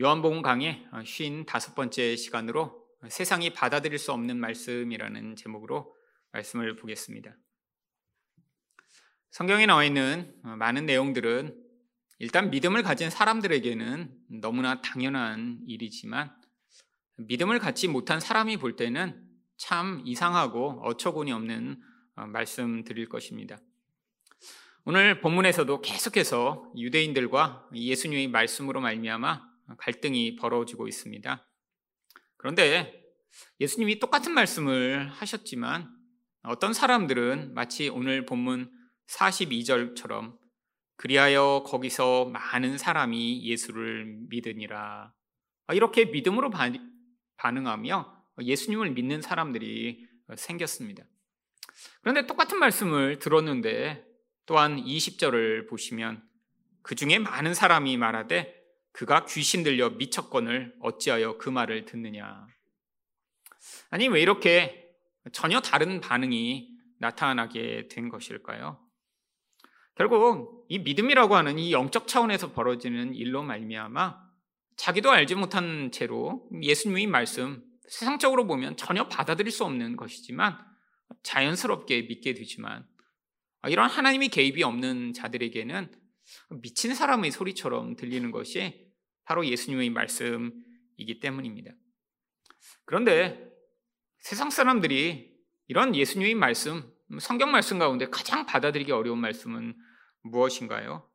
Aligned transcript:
요한복음 0.00 0.42
강의 0.42 0.86
55번째 0.92 2.16
시간으로 2.16 2.86
세상이 3.08 3.52
받아들일 3.52 3.98
수 3.98 4.12
없는 4.12 4.38
말씀이라는 4.38 5.34
제목으로 5.34 5.92
말씀을 6.30 6.76
보겠습니다. 6.76 7.36
성경에 9.32 9.66
나와 9.66 9.82
있는 9.82 10.36
많은 10.44 10.86
내용들은 10.86 11.60
일단 12.20 12.50
믿음을 12.50 12.84
가진 12.84 13.10
사람들에게는 13.10 14.16
너무나 14.40 14.80
당연한 14.82 15.58
일이지만 15.66 16.32
믿음을 17.16 17.58
갖지 17.58 17.88
못한 17.88 18.20
사람이 18.20 18.58
볼 18.58 18.76
때는 18.76 19.20
참 19.56 20.02
이상하고 20.04 20.80
어처구니 20.84 21.32
없는 21.32 21.82
말씀 22.28 22.84
드릴 22.84 23.08
것입니다. 23.08 23.58
오늘 24.84 25.20
본문에서도 25.20 25.80
계속해서 25.82 26.72
유대인들과 26.76 27.68
예수님의 27.74 28.28
말씀으로 28.28 28.80
말미암아 28.80 29.47
갈등이 29.76 30.36
벌어지고 30.36 30.88
있습니다. 30.88 31.46
그런데 32.36 33.04
예수님이 33.60 33.98
똑같은 33.98 34.32
말씀을 34.32 35.08
하셨지만 35.10 35.94
어떤 36.42 36.72
사람들은 36.72 37.52
마치 37.54 37.88
오늘 37.88 38.24
본문 38.24 38.72
42절처럼 39.08 40.38
그리하여 40.96 41.62
거기서 41.66 42.26
많은 42.26 42.78
사람이 42.78 43.44
예수를 43.44 44.18
믿으니라. 44.28 45.12
이렇게 45.72 46.06
믿음으로 46.06 46.50
반응하며 47.36 48.24
예수님을 48.40 48.90
믿는 48.90 49.20
사람들이 49.20 50.08
생겼습니다. 50.36 51.04
그런데 52.00 52.26
똑같은 52.26 52.58
말씀을 52.58 53.18
들었는데 53.18 54.04
또한 54.46 54.82
20절을 54.82 55.68
보시면 55.68 56.26
그 56.82 56.94
중에 56.94 57.18
많은 57.18 57.54
사람이 57.54 57.96
말하되 57.96 58.57
그가 58.92 59.24
귀신 59.26 59.62
들려 59.62 59.90
미쳤건을 59.90 60.74
어찌하여 60.80 61.38
그 61.38 61.48
말을 61.48 61.84
듣느냐. 61.84 62.46
아니, 63.90 64.08
왜 64.08 64.20
이렇게 64.20 64.88
전혀 65.32 65.60
다른 65.60 66.00
반응이 66.00 66.70
나타나게 66.98 67.88
된 67.88 68.08
것일까요? 68.08 68.80
결국 69.94 70.64
이 70.68 70.78
믿음이라고 70.78 71.34
하는 71.34 71.58
이 71.58 71.72
영적 71.72 72.06
차원에서 72.06 72.52
벌어지는 72.52 73.14
일로 73.14 73.42
말미암아 73.42 74.28
자기도 74.76 75.10
알지 75.10 75.34
못한 75.34 75.90
채로 75.90 76.48
예수님의 76.62 77.08
말씀 77.08 77.64
세상적으로 77.88 78.46
보면 78.46 78.76
전혀 78.76 79.08
받아들일 79.08 79.50
수 79.50 79.64
없는 79.64 79.96
것이지만 79.96 80.56
자연스럽게 81.24 82.02
믿게 82.02 82.34
되지만 82.34 82.86
이런 83.66 83.90
하나님의 83.90 84.28
개입이 84.28 84.62
없는 84.62 85.14
자들에게는 85.14 85.90
미친 86.62 86.94
사람의 86.94 87.32
소리처럼 87.32 87.96
들리는 87.96 88.30
것이 88.30 88.87
바로 89.28 89.44
예수님의 89.46 89.90
말씀이기 89.90 91.20
때문입니다. 91.20 91.70
그런데 92.86 93.52
세상 94.20 94.48
사람들이 94.48 95.36
이런 95.66 95.94
예수님의 95.94 96.34
말씀, 96.34 96.90
성경 97.20 97.52
말씀 97.52 97.78
가운데 97.78 98.08
가장 98.08 98.46
받아들이기 98.46 98.90
어려운 98.90 99.18
말씀은 99.18 99.76
무엇인가요? 100.22 101.06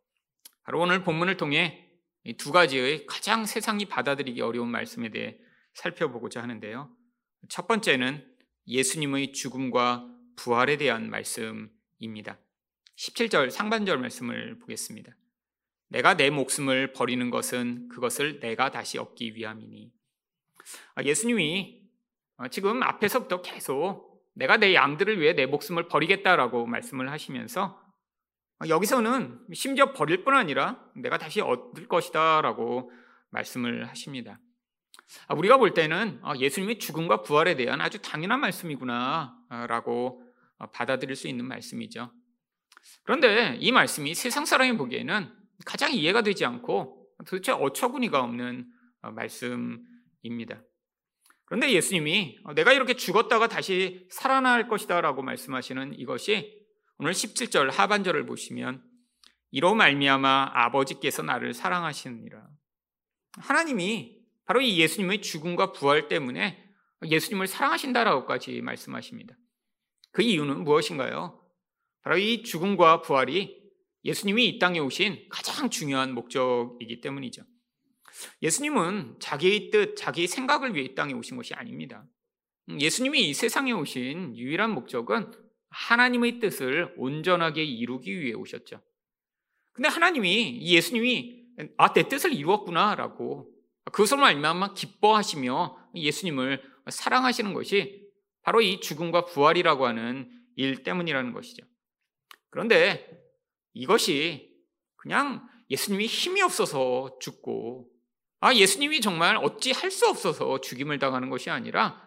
바로 0.62 0.80
오늘 0.80 1.04
본문을 1.04 1.38
통해 1.38 1.90
두 2.38 2.52
가지의 2.52 3.08
가장 3.08 3.48
세상이 3.48 3.86
받아들이기 3.86 4.42
어려운 4.42 4.70
말씀에 4.70 5.10
대해 5.10 5.40
살펴보고자 5.74 6.44
하는데요. 6.44 6.96
첫 7.50 7.68
번째는 7.68 8.32
예수님의 8.68 9.34
죽음과 9.34 10.08
부활에 10.36 10.78
대한 10.78 11.10
말씀입니다. 11.10 12.38
17절 12.96 13.50
상반절 13.50 13.98
말씀을 13.98 14.60
보겠습니다. 14.60 15.16
내가 15.94 16.16
내 16.16 16.32
목숨을 16.32 16.92
버리는 16.92 17.30
것은 17.30 17.88
그것을 17.90 18.40
내가 18.40 18.72
다시 18.72 18.98
얻기 18.98 19.36
위함이니. 19.36 19.92
아, 20.96 21.04
예수님이 21.04 21.84
어, 22.38 22.48
지금 22.48 22.82
앞에서부터 22.82 23.44
계속 23.44 24.26
내가 24.34 24.58
내 24.58 24.74
양들을 24.74 25.22
위해 25.22 25.34
내 25.34 25.46
목숨을 25.46 25.88
버리겠다라고 25.88 26.66
말씀을 26.66 27.12
하시면서 27.12 27.80
어, 28.60 28.68
여기서는 28.68 29.40
심지어 29.54 29.94
버릴 29.94 30.24
뿐 30.24 30.36
아니라 30.36 30.84
내가 30.96 31.20
다시 31.20 31.42
얻을 31.42 31.88
것이다라고 31.88 32.92
말씀을 33.30 33.88
하십니다. 33.88 34.40
아, 35.28 35.36
우리가 35.36 35.58
볼 35.58 35.76
때는 35.76 36.22
어, 36.24 36.34
예수님의 36.36 36.80
죽음과 36.80 37.22
부활에 37.22 37.56
대한 37.56 37.82
아주 37.82 38.02
당연한 38.02 38.40
말씀이구나라고 38.40 40.24
받아들일 40.72 41.16
수 41.16 41.28
있는 41.28 41.46
말씀이죠. 41.46 42.12
그런데 43.04 43.58
이 43.60 43.72
말씀이 43.72 44.16
세상 44.16 44.46
사람이 44.46 44.76
보기에는 44.78 45.43
가장 45.66 45.94
이해가 45.94 46.22
되지 46.22 46.46
않고 46.46 47.08
도대체 47.26 47.52
어처구니가 47.52 48.22
없는 48.22 48.68
말씀입니다. 49.02 50.62
그런데 51.46 51.72
예수님이 51.72 52.40
내가 52.56 52.74
이렇게 52.74 52.96
죽었다가 52.96 53.48
다시 53.48 54.08
살아날 54.10 54.68
것이다 54.68 55.02
라고 55.02 55.22
말씀하시는 55.22 56.00
이것이 56.00 56.64
오늘 56.98 57.12
17절 57.12 57.72
하반절을 57.72 58.26
보시면 58.26 58.84
이로 59.52 59.76
말미암아 59.76 60.52
아버지께서 60.54 61.22
나를 61.22 61.54
사랑하시느니라. 61.54 62.48
하나님이 63.38 64.18
바로 64.46 64.62
이 64.62 64.80
예수님의 64.80 65.22
죽음과 65.22 65.74
부활 65.74 66.08
때문에 66.08 66.64
예수님을 67.06 67.48
사랑하신다라고까지 67.48 68.62
말씀하십니다. 68.62 69.36
그 70.12 70.22
이유는 70.22 70.64
무엇인가요? 70.64 71.40
바로 72.02 72.18
이 72.18 72.44
죽음과 72.44 73.02
부활이 73.02 73.63
예수님이 74.06 74.48
이 74.48 74.60
땅에 74.60 74.80
오신 74.80 75.28
가장 75.30 75.70
중요한 75.70 76.14
목적이기 76.14 77.02
때문이죠. 77.02 77.44
예수님은 78.42 79.18
자기의 79.20 79.70
뜻, 79.72 79.96
자기의 79.96 80.28
생각을 80.28 80.76
위해 80.76 80.86
이 80.86 80.96
땅에 80.96 81.14
오신 81.14 81.38
것이 81.38 81.54
아닙니다. 81.54 82.06
예수님이 82.80 83.30
이 83.30 83.34
세상에 83.34 83.72
오신 83.72 84.38
유일한 84.38 84.72
목적은 84.72 85.32
하나님의 85.70 86.40
뜻을 86.40 86.94
온전하게 86.98 87.64
이루기 87.64 88.20
위해 88.20 88.34
오셨죠. 88.34 88.82
근데 89.74 89.90
하나님이 89.90 90.62
예수님이 90.62 91.44
아 91.78 91.94
내 91.94 92.08
뜻을 92.08 92.34
이루었구나 92.34 92.96
라고 92.96 93.50
그것으로 93.92 94.22
말미암아 94.22 94.74
기뻐하시며 94.74 95.90
예수님을 95.96 96.64
사랑하시는 96.90 97.54
것이 97.54 98.08
바로 98.44 98.62
이 98.62 98.80
죽음과 98.80 99.26
부활이라고 99.26 99.86
하는 99.86 100.30
일 100.56 100.84
때문이라는 100.84 101.34
것이죠. 101.34 101.66
그런데 102.50 103.23
이것이 103.74 104.52
그냥 104.96 105.48
예수님이 105.70 106.06
힘이 106.06 106.42
없어서 106.42 107.18
죽고 107.20 107.90
아 108.40 108.54
예수님이 108.54 109.02
정말 109.02 109.38
어찌 109.38 109.72
할 109.72 109.90
수 109.92 110.08
없어서 110.08 110.60
죽임을 110.62 111.00
당하는 111.00 111.30
것이 111.30 111.50
아니라 111.50 112.02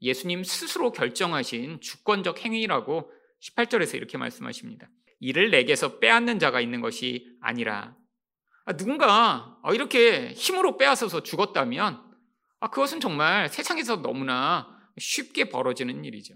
예수님 0.00 0.44
스스로 0.44 0.90
결정하신 0.92 1.80
주권적 1.80 2.44
행위라고 2.44 3.12
18절에서 3.40 3.94
이렇게 3.94 4.18
말씀하십니다. 4.18 4.88
이를 5.20 5.50
내게서 5.50 5.98
빼앗는 5.98 6.38
자가 6.38 6.60
있는 6.60 6.80
것이 6.80 7.36
아니라 7.40 7.96
아, 8.64 8.72
누군가 8.76 9.58
아, 9.62 9.72
이렇게 9.72 10.32
힘으로 10.32 10.76
빼앗아서 10.76 11.22
죽었다면 11.22 12.02
아, 12.60 12.70
그것은 12.70 13.00
정말 13.00 13.48
세상에서 13.48 13.96
너무나 14.02 14.68
쉽게 14.98 15.48
벌어지는 15.48 16.04
일이죠. 16.04 16.34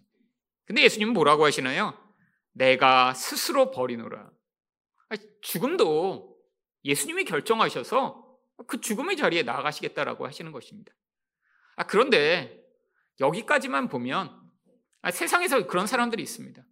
근데 0.64 0.82
예수님은 0.82 1.14
뭐라고 1.14 1.44
하시나요? 1.44 1.96
내가 2.52 3.14
스스로 3.14 3.70
버리노라. 3.70 4.30
죽음도 5.40 6.36
예수님이 6.84 7.24
결정하셔서 7.24 8.24
그 8.66 8.80
죽음의 8.80 9.16
자리에 9.16 9.42
나아가시겠다라고 9.42 10.26
하시는 10.26 10.50
것입니다. 10.52 10.92
그런데 11.88 12.64
여기까지만 13.20 13.88
보면 13.88 14.34
세상에서 15.10 15.66
그런 15.66 15.86
사람들이 15.86 16.22
있습니다. 16.22 16.62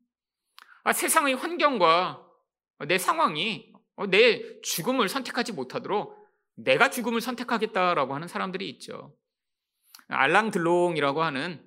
세상의 0.92 1.34
환경과 1.34 2.26
내 2.86 2.98
상황이 2.98 3.72
내 4.08 4.60
죽음을 4.62 5.08
선택하지 5.08 5.52
못하도록 5.52 6.24
내가 6.56 6.90
죽음을 6.90 7.20
선택하겠다라고 7.20 8.14
하는 8.14 8.28
사람들이 8.28 8.68
있죠. 8.70 9.16
알랑들롱이라고 10.08 11.22
하는 11.22 11.64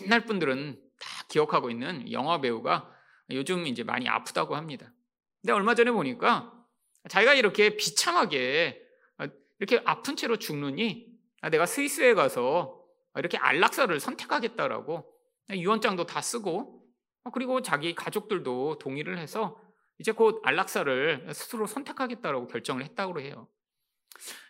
옛날 0.00 0.24
분들은 0.24 0.80
다 1.00 1.24
기억하고 1.28 1.70
있는 1.70 2.10
영화 2.12 2.40
배우가 2.40 2.90
요즘 3.30 3.66
이제 3.66 3.84
많이 3.84 4.08
아프다고 4.08 4.56
합니다. 4.56 4.92
근데 5.42 5.52
얼마 5.52 5.74
전에 5.74 5.90
보니까 5.90 6.52
자기가 7.08 7.34
이렇게 7.34 7.76
비참하게 7.76 8.82
이렇게 9.58 9.82
아픈 9.84 10.16
채로 10.16 10.36
죽느니 10.36 11.06
내가 11.50 11.66
스위스에 11.66 12.14
가서 12.14 12.84
이렇게 13.16 13.38
안락사를 13.38 13.98
선택하겠다라고 13.98 15.12
유언장도 15.50 16.06
다 16.06 16.20
쓰고 16.20 16.84
그리고 17.32 17.62
자기 17.62 17.94
가족들도 17.94 18.78
동의를 18.78 19.18
해서 19.18 19.60
이제 19.98 20.12
곧 20.12 20.40
안락사를 20.44 21.28
스스로 21.32 21.66
선택하겠다라고 21.66 22.46
결정을 22.46 22.84
했다고 22.84 23.20
해요. 23.20 23.48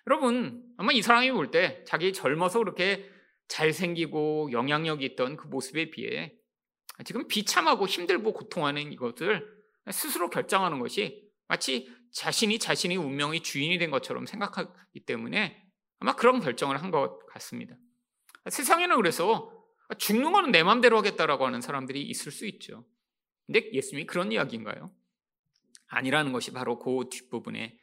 여러분 0.06 0.62
아마 0.76 0.93
이 0.93 1.02
사람이 1.02 1.32
볼 1.32 1.50
때 1.50 1.82
자기 1.87 2.12
젊어서 2.12 2.58
그렇게 2.58 3.11
잘생기고 3.49 4.50
영향력이 4.52 5.05
있던 5.06 5.37
그 5.37 5.46
모습에 5.46 5.91
비해 5.91 6.34
지금 7.05 7.26
비참하고 7.29 7.87
힘들고 7.87 8.32
고통하는 8.32 8.93
이것을 8.93 9.57
스스로 9.90 10.31
결정하는 10.31 10.79
것이 10.79 11.29
마치 11.46 11.88
자신이 12.12 12.58
자신의 12.58 12.96
운명의 12.96 13.43
주인이 13.43 13.79
된 13.79 13.90
것처럼 13.90 14.26
생각하기 14.26 15.05
때문에 15.06 15.62
아마 16.00 16.14
그런 16.14 16.40
결정을 16.40 16.82
한 16.82 16.90
것 16.90 17.26
같습니다. 17.26 17.76
세상에는 18.49 18.96
그래서 18.96 19.52
죽는 19.99 20.32
거는 20.32 20.52
내 20.52 20.62
마음대로 20.62 20.99
하겠다라고 20.99 21.46
하는 21.46 21.61
사람들이 21.61 22.02
있을 22.02 22.32
수 22.32 22.46
있죠. 22.46 22.87
근데 23.46 23.70
예수님이 23.73 24.06
그런 24.06 24.32
이야기인가요? 24.32 24.93
아니라는 25.88 26.32
것이 26.32 26.52
바로 26.52 26.79
그 26.79 27.08
뒷부분에 27.11 27.79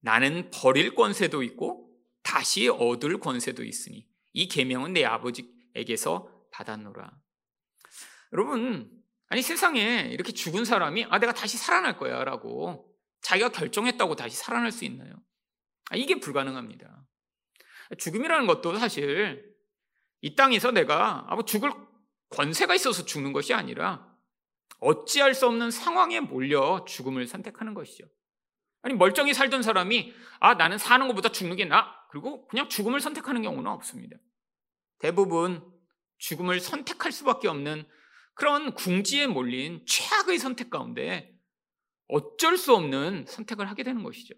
나는 0.00 0.50
버릴 0.50 0.94
권세도 0.94 1.42
있고 1.42 1.90
다시 2.22 2.68
얻을 2.68 3.20
권세도 3.20 3.64
있으니 3.64 4.08
이 4.32 4.48
계명은 4.48 4.94
내 4.94 5.04
아버지에게서 5.04 6.46
받았노라. 6.50 7.12
여러분, 8.32 9.01
아니 9.32 9.40
세상에 9.40 10.10
이렇게 10.10 10.30
죽은 10.30 10.66
사람이 10.66 11.06
아 11.08 11.18
내가 11.18 11.32
다시 11.32 11.56
살아날 11.56 11.96
거야라고 11.96 12.94
자기가 13.22 13.48
결정했다고 13.48 14.14
다시 14.14 14.36
살아날 14.36 14.70
수 14.70 14.84
있나요? 14.84 15.14
아, 15.88 15.96
이게 15.96 16.20
불가능합니다. 16.20 17.06
죽음이라는 17.96 18.46
것도 18.46 18.76
사실 18.76 19.56
이 20.20 20.34
땅에서 20.34 20.70
내가 20.70 21.24
아, 21.28 21.34
뭐 21.34 21.46
죽을 21.46 21.72
권세가 22.28 22.74
있어서 22.74 23.06
죽는 23.06 23.32
것이 23.32 23.54
아니라 23.54 24.06
어찌할 24.80 25.34
수 25.34 25.46
없는 25.46 25.70
상황에 25.70 26.20
몰려 26.20 26.84
죽음을 26.86 27.26
선택하는 27.26 27.72
것이죠. 27.72 28.04
아니 28.82 28.92
멀쩡히 28.92 29.32
살던 29.32 29.62
사람이 29.62 30.12
아 30.40 30.54
나는 30.56 30.76
사는 30.76 31.08
것보다 31.08 31.30
죽는 31.30 31.56
게 31.56 31.64
나. 31.64 31.90
그리고 32.10 32.46
그냥 32.48 32.68
죽음을 32.68 33.00
선택하는 33.00 33.40
경우는 33.40 33.70
없습니다. 33.70 34.18
대부분 34.98 35.66
죽음을 36.18 36.60
선택할 36.60 37.12
수밖에 37.12 37.48
없는 37.48 37.86
그런 38.34 38.74
궁지에 38.74 39.26
몰린 39.26 39.84
최악의 39.86 40.38
선택 40.38 40.70
가운데 40.70 41.32
어쩔 42.08 42.56
수 42.56 42.74
없는 42.74 43.26
선택을 43.26 43.68
하게 43.68 43.82
되는 43.82 44.02
것이죠. 44.02 44.34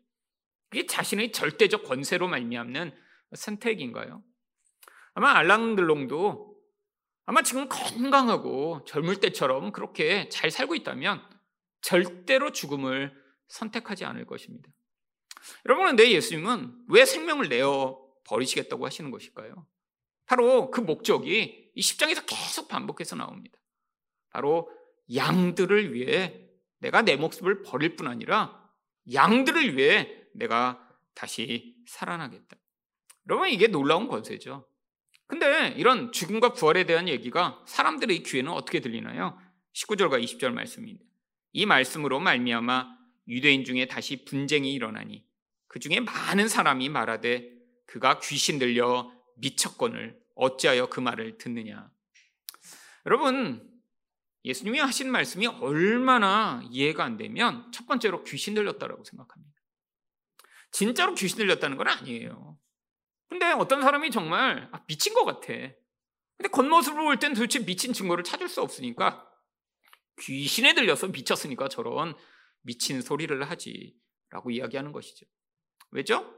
그게 0.68 0.86
자신의 0.86 1.32
절대적 1.32 1.84
권세로 1.84 2.28
말미암는 2.28 2.92
선택인가요? 3.34 4.22
아마 5.14 5.32
알랑들롱도 5.32 6.54
아마 7.26 7.42
지금 7.42 7.68
건강하고 7.68 8.84
젊을 8.84 9.20
때처럼 9.20 9.72
그렇게 9.72 10.28
잘 10.28 10.50
살고 10.50 10.74
있다면 10.74 11.22
절대로 11.80 12.52
죽음을 12.52 13.14
선택하지 13.48 14.04
않을 14.04 14.26
것입니다. 14.26 14.70
여러분, 15.66 15.96
내 15.96 16.10
예수님은 16.10 16.86
왜 16.88 17.04
생명을 17.04 17.48
내어 17.48 18.00
버리시겠다고 18.24 18.84
하시는 18.84 19.10
것일까요? 19.10 19.66
바로 20.26 20.70
그 20.70 20.80
목적이 20.80 21.70
이 21.74 21.82
십장에서 21.82 22.24
계속 22.24 22.68
반복해서 22.68 23.16
나옵니다. 23.16 23.58
바로 24.34 24.68
양들을 25.14 25.94
위해 25.94 26.40
내가 26.80 27.02
내 27.02 27.16
목숨을 27.16 27.62
버릴 27.62 27.94
뿐 27.94 28.08
아니라 28.08 28.68
양들을 29.12 29.76
위해 29.76 30.26
내가 30.34 30.84
다시 31.14 31.76
살아나겠다. 31.86 32.56
여러분, 33.28 33.48
이게 33.48 33.68
놀라운 33.68 34.08
권세죠. 34.08 34.68
근데 35.26 35.68
이런 35.76 36.10
죽음과 36.10 36.52
부활에 36.52 36.84
대한 36.84 37.08
얘기가 37.08 37.62
사람들의 37.66 38.24
귀에는 38.24 38.50
어떻게 38.50 38.80
들리나요? 38.80 39.38
19절과 39.72 40.22
20절 40.22 40.52
말씀입니다. 40.52 41.04
이 41.52 41.64
말씀으로 41.64 42.18
말미암아 42.18 42.98
유대인 43.28 43.64
중에 43.64 43.86
다시 43.86 44.24
분쟁이 44.24 44.74
일어나니 44.74 45.24
그 45.68 45.78
중에 45.78 46.00
많은 46.00 46.48
사람이 46.48 46.88
말하되 46.88 47.50
그가 47.86 48.18
귀신 48.18 48.58
들려 48.58 49.10
미쳤건을 49.36 50.20
어찌하여 50.34 50.86
그 50.86 51.00
말을 51.00 51.38
듣느냐. 51.38 51.90
여러분 53.06 53.73
예수님이 54.44 54.78
하신 54.78 55.10
말씀이 55.10 55.46
얼마나 55.46 56.62
이해가 56.70 57.02
안 57.04 57.16
되면 57.16 57.70
첫 57.72 57.86
번째로 57.86 58.22
귀신 58.24 58.54
들렸다라고 58.54 59.02
생각합니다. 59.04 59.54
진짜로 60.70 61.14
귀신 61.14 61.38
들렸다는 61.38 61.76
건 61.76 61.88
아니에요. 61.88 62.58
근데 63.28 63.46
어떤 63.52 63.80
사람이 63.80 64.10
정말 64.10 64.68
아, 64.72 64.84
미친 64.86 65.14
것 65.14 65.24
같아. 65.24 65.46
근데 65.48 66.48
겉모습으로 66.50 67.04
볼 67.04 67.16
땐 67.18 67.32
도대체 67.32 67.64
미친 67.64 67.92
증거를 67.92 68.22
찾을 68.24 68.48
수 68.48 68.60
없으니까 68.60 69.26
귀신에 70.20 70.74
들려서 70.74 71.08
미쳤으니까 71.08 71.68
저런 71.68 72.14
미친 72.62 73.00
소리를 73.00 73.42
하지라고 73.48 74.50
이야기하는 74.50 74.92
것이죠. 74.92 75.26
왜죠? 75.90 76.34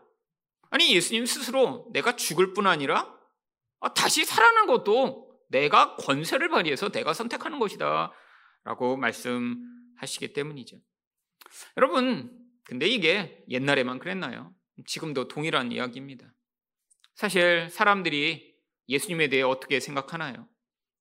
아니 0.70 0.94
예수님 0.94 1.26
스스로 1.26 1.88
내가 1.92 2.14
죽을 2.16 2.52
뿐 2.52 2.66
아니라 2.66 3.14
아, 3.80 3.94
다시 3.94 4.24
살아난 4.24 4.66
것도 4.66 5.25
내가 5.48 5.96
권세를 5.96 6.48
발휘해서 6.48 6.90
내가 6.90 7.12
선택하는 7.12 7.58
것이다 7.58 8.12
라고 8.64 8.96
말씀하시기 8.96 10.32
때문이죠. 10.32 10.78
여러분 11.76 12.46
근데 12.64 12.86
이게 12.86 13.44
옛날에만 13.48 13.98
그랬나요? 13.98 14.52
지금도 14.86 15.28
동일한 15.28 15.72
이야기입니다. 15.72 16.32
사실 17.14 17.70
사람들이 17.70 18.54
예수님에 18.88 19.28
대해 19.28 19.42
어떻게 19.42 19.80
생각하나요? 19.80 20.48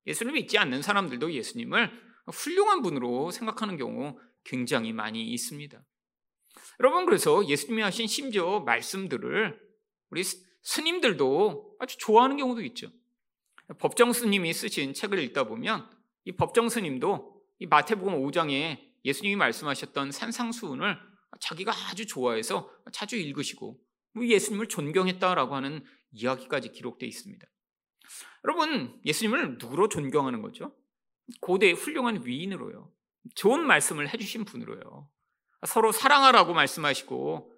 예수님을 0.07 0.41
믿지 0.41 0.57
않는 0.57 0.81
사람들도 0.81 1.33
예수님을 1.33 1.91
훌륭한 2.31 2.81
분으로 2.81 3.31
생각하는 3.31 3.77
경우 3.77 4.19
굉장히 4.43 4.93
많이 4.93 5.23
있습니다. 5.23 5.83
여러분, 6.79 7.05
그래서 7.05 7.45
예수님이 7.47 7.81
하신 7.81 8.07
심지어 8.07 8.59
말씀들을 8.61 9.59
우리 10.11 10.23
스님들도 10.63 11.77
아주 11.79 11.97
좋아하는 11.97 12.37
경우도 12.37 12.61
있죠. 12.63 12.91
법정 13.79 14.13
스님이 14.13 14.53
쓰신 14.53 14.93
책을 14.93 15.19
읽다 15.19 15.45
보면 15.45 15.89
이 16.25 16.31
법정 16.31 16.69
스님도 16.69 17.41
이 17.59 17.67
마태복음 17.67 18.13
5장에 18.13 18.79
예수님이 19.03 19.35
말씀하셨던 19.35 20.11
산상수훈을 20.11 20.97
자기가 21.39 21.71
아주 21.89 22.05
좋아해서 22.05 22.71
자주 22.91 23.17
읽으시고 23.17 23.79
뭐 24.13 24.25
예수님을 24.25 24.67
존경했다라고 24.67 25.55
하는 25.55 25.83
이야기까지 26.11 26.71
기록되어 26.71 27.07
있습니다. 27.07 27.45
여러분, 28.45 28.99
예수님을 29.05 29.57
누구로 29.57 29.89
존경하는 29.89 30.41
거죠? 30.41 30.75
고대의 31.41 31.73
훌륭한 31.73 32.25
위인으로요. 32.25 32.91
좋은 33.33 33.65
말씀을 33.65 34.13
해주신 34.13 34.45
분으로요. 34.45 35.09
서로 35.65 35.91
사랑하라고 35.91 36.53
말씀하시고 36.53 37.53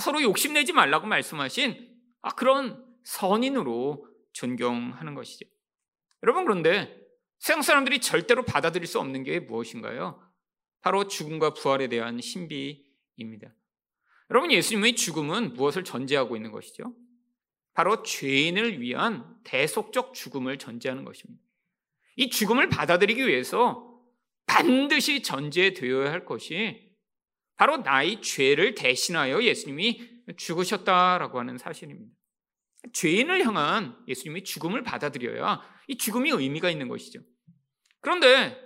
서로 0.00 0.22
욕심내지 0.22 0.72
말라고 0.72 1.06
말씀하신 1.06 1.94
아, 2.22 2.30
그런 2.30 2.84
선인으로 3.04 4.08
존경하는 4.34 5.14
것이죠. 5.14 5.46
여러분 6.22 6.44
그런데 6.44 6.94
세상 7.38 7.62
사람들이 7.62 8.00
절대로 8.00 8.44
받아들일 8.44 8.86
수 8.86 9.00
없는 9.00 9.24
게 9.24 9.40
무엇인가요? 9.40 10.20
바로 10.80 11.08
죽음과 11.08 11.54
부활에 11.54 11.88
대한 11.88 12.20
신비입니다. 12.20 13.54
여러분 14.30 14.52
예수님의 14.52 14.96
죽음은 14.96 15.54
무엇을 15.54 15.84
전제하고 15.84 16.36
있는 16.36 16.52
것이죠? 16.52 16.94
바로 17.72 18.02
죄인을 18.02 18.80
위한 18.80 19.36
대속적 19.44 20.14
죽음을 20.14 20.58
전제하는 20.58 21.04
것입니다. 21.04 21.42
이 22.16 22.30
죽음을 22.30 22.68
받아들이기 22.68 23.26
위해서 23.26 23.90
반드시 24.46 25.22
전제되어야 25.22 26.10
할 26.12 26.24
것이 26.24 26.92
바로 27.56 27.78
나의 27.78 28.22
죄를 28.22 28.74
대신하여 28.74 29.42
예수님이 29.42 30.22
죽으셨다라고 30.36 31.38
하는 31.38 31.58
사실입니다. 31.58 32.12
죄인을 32.92 33.44
향한 33.46 33.96
예수님이 34.06 34.44
죽음을 34.44 34.82
받아들여야 34.82 35.62
이 35.88 35.96
죽음이 35.96 36.30
의미가 36.30 36.70
있는 36.70 36.88
것이죠. 36.88 37.20
그런데 38.00 38.58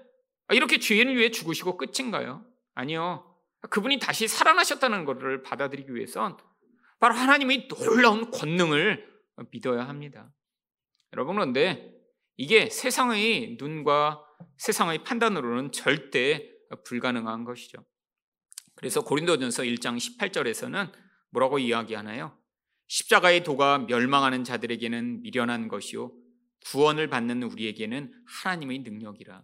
이렇게 0.52 0.78
죄인을 0.78 1.16
위해 1.16 1.30
죽으시고 1.30 1.76
끝인가요? 1.76 2.44
아니요. 2.74 3.24
그분이 3.70 3.98
다시 3.98 4.28
살아나셨다는 4.28 5.04
것을 5.04 5.42
받아들이기 5.42 5.94
위해선 5.94 6.36
바로 7.00 7.14
하나님의 7.14 7.68
놀라운 7.68 8.30
권능을 8.30 9.06
믿어야 9.50 9.86
합니다. 9.88 10.32
여러분 11.12 11.36
그런데 11.36 11.94
이게 12.36 12.70
세상의 12.70 13.56
눈과 13.58 14.24
세상의 14.58 15.04
판단으로는 15.04 15.72
절대 15.72 16.50
불가능한 16.84 17.44
것이죠. 17.44 17.84
그래서 18.74 19.02
고린도전서 19.02 19.64
1장 19.64 19.96
18절에서는 19.96 20.92
뭐라고 21.30 21.58
이야기하나요? 21.58 22.36
십자가의 22.88 23.44
도가 23.44 23.78
멸망하는 23.78 24.44
자들에게는 24.44 25.22
미련한 25.22 25.68
것이요 25.68 26.12
구원을 26.66 27.08
받는 27.08 27.42
우리에게는 27.44 28.12
하나님의 28.26 28.80
능력이라. 28.80 29.42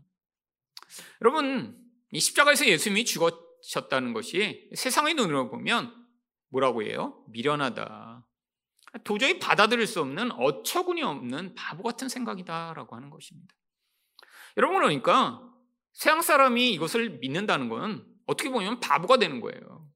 여러분, 1.23 1.79
이 2.11 2.21
십자가에서 2.21 2.67
예수님이 2.67 3.05
죽으셨다는 3.05 4.13
것이 4.13 4.71
세상의 4.75 5.15
눈으로 5.15 5.51
보면 5.51 5.95
뭐라고 6.49 6.83
해요? 6.83 7.25
미련하다. 7.29 8.27
도저히 9.03 9.39
받아들일 9.41 9.87
수 9.87 10.01
없는 10.01 10.31
어처구니 10.33 11.03
없는 11.03 11.55
바보 11.55 11.83
같은 11.83 12.09
생각이다라고 12.09 12.95
하는 12.95 13.11
것입니다. 13.11 13.55
여러분 14.57 14.77
그러니까 14.77 15.43
세상 15.93 16.23
사람이 16.23 16.73
이것을 16.75 17.19
믿는다는 17.19 17.69
건 17.69 18.07
어떻게 18.27 18.51
보면 18.51 18.79
바보가 18.79 19.17
되는 19.17 19.41
거예요. 19.41 19.89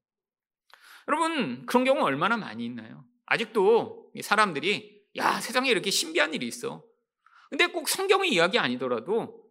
여러분 1.07 1.64
그런 1.67 1.85
경우 1.85 2.02
얼마나 2.02 2.37
많이 2.37 2.64
있나요? 2.64 3.05
아직도 3.28 4.12
사람들이 4.23 5.02
야 5.16 5.40
세상에 5.40 5.70
이렇게 5.70 5.90
신비한 5.90 6.35
일이 6.35 6.47
있어. 6.47 6.85
근데 7.50 7.66
꼭 7.66 7.88
성경의 7.88 8.30
이야기 8.30 8.58
아니더라도 8.58 9.44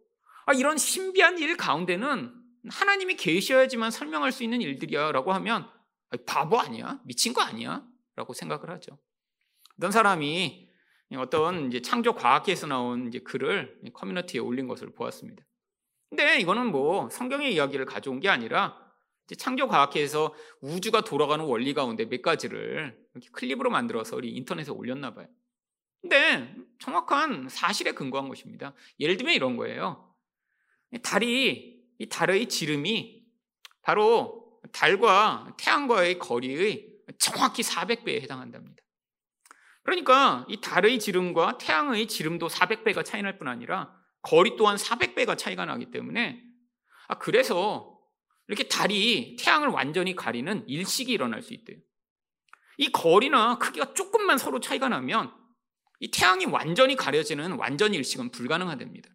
아, 0.46 0.52
이런 0.52 0.78
신비한 0.78 1.38
일 1.38 1.56
가운데는 1.56 2.34
하나님이 2.70 3.16
계셔야지만 3.16 3.90
설명할 3.90 4.32
수 4.32 4.44
있는 4.44 4.60
일들이야라고 4.60 5.32
하면 5.32 5.68
바보 6.26 6.58
아니야? 6.58 7.00
미친 7.04 7.32
거 7.32 7.42
아니야? 7.42 7.84
라고 8.16 8.32
생각을 8.32 8.70
하죠. 8.70 8.98
어떤 9.78 9.92
사람이 9.92 10.68
어떤 11.16 11.68
이제 11.68 11.80
창조 11.80 12.14
과학에서 12.14 12.66
나온 12.66 13.08
이제 13.08 13.20
글을 13.20 13.80
커뮤니티에 13.94 14.40
올린 14.40 14.66
것을 14.66 14.92
보았습니다. 14.92 15.44
근데 16.10 16.38
이거는 16.40 16.72
뭐 16.72 17.08
성경의 17.10 17.54
이야기를 17.54 17.84
가져온 17.84 18.20
게 18.20 18.28
아니라 18.28 18.76
창조 19.36 19.68
과학회에서 19.68 20.34
우주가 20.60 21.02
돌아가는 21.02 21.44
원리 21.44 21.74
가운데 21.74 22.06
몇 22.06 22.22
가지를 22.22 22.98
이렇게 23.14 23.28
클립으로 23.32 23.70
만들어서 23.70 24.16
우리 24.16 24.30
인터넷에 24.30 24.70
올렸나 24.70 25.14
봐요. 25.14 25.26
근데 26.00 26.54
정확한 26.78 27.48
사실에 27.48 27.92
근거한 27.92 28.28
것입니다. 28.28 28.74
예를 29.00 29.16
들면 29.16 29.34
이런 29.34 29.56
거예요. 29.56 30.14
달이 31.02 31.82
이 31.98 32.08
달의 32.08 32.48
지름이 32.48 33.24
바로 33.82 34.60
달과 34.72 35.56
태양과의 35.58 36.18
거리의 36.18 36.88
정확히 37.18 37.62
400배에 37.62 38.22
해당한답니다. 38.22 38.82
그러니까 39.82 40.46
이 40.48 40.60
달의 40.60 40.98
지름과 40.98 41.58
태양의 41.58 42.06
지름도 42.08 42.48
400배가 42.48 43.04
차이 43.04 43.22
날 43.22 43.38
뿐 43.38 43.48
아니라 43.48 43.94
거리 44.22 44.56
또한 44.56 44.76
400배가 44.76 45.36
차이가 45.38 45.64
나기 45.64 45.90
때문에 45.90 46.42
아 47.08 47.18
그래서 47.18 47.97
이렇게 48.48 48.66
달이 48.66 49.36
태양을 49.38 49.68
완전히 49.68 50.16
가리는 50.16 50.66
일식이 50.66 51.12
일어날 51.12 51.42
수 51.42 51.54
있대요. 51.54 51.78
이 52.78 52.90
거리나 52.90 53.58
크기가 53.58 53.92
조금만 53.92 54.38
서로 54.38 54.60
차이가 54.60 54.88
나면 54.88 55.32
이 56.00 56.10
태양이 56.10 56.46
완전히 56.46 56.96
가려지는 56.96 57.52
완전 57.52 57.92
일식은 57.92 58.30
불가능하답니다. 58.30 59.10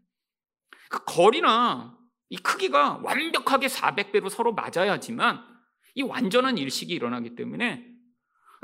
그 0.89 1.03
거리나 1.05 1.97
이 2.29 2.37
크기가 2.37 2.99
완벽하게 3.03 3.67
400배로 3.67 4.29
서로 4.29 4.53
맞아야지만 4.53 5.43
이 5.95 6.03
완전한 6.03 6.57
일식이 6.57 6.93
일어나기 6.93 7.35
때문에 7.35 7.85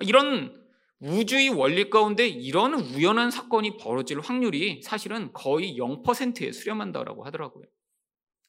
이런 0.02 0.56
우주의 1.00 1.50
원리 1.50 1.90
가운데 1.90 2.28
이런 2.28 2.74
우연한 2.74 3.32
사건이 3.32 3.78
벌어질 3.78 4.20
확률이 4.20 4.82
사실은 4.84 5.32
거의 5.34 5.78
0%에 5.78 6.52
수렴한다라고 6.52 7.24
하더라고요. 7.26 7.66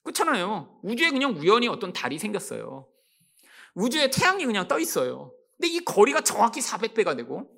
그렇잖아요. 0.02 0.80
우주에 0.82 1.10
그냥 1.10 1.32
우연히 1.36 1.68
어떤 1.68 1.92
달이 1.92 2.18
생겼어요. 2.18 2.88
우주에 3.74 4.10
태양이 4.10 4.44
그냥 4.44 4.66
떠 4.66 4.78
있어요. 4.78 5.32
근데 5.56 5.68
이 5.68 5.84
거리가 5.84 6.22
정확히 6.22 6.60
400배가 6.60 7.16
되고 7.16 7.50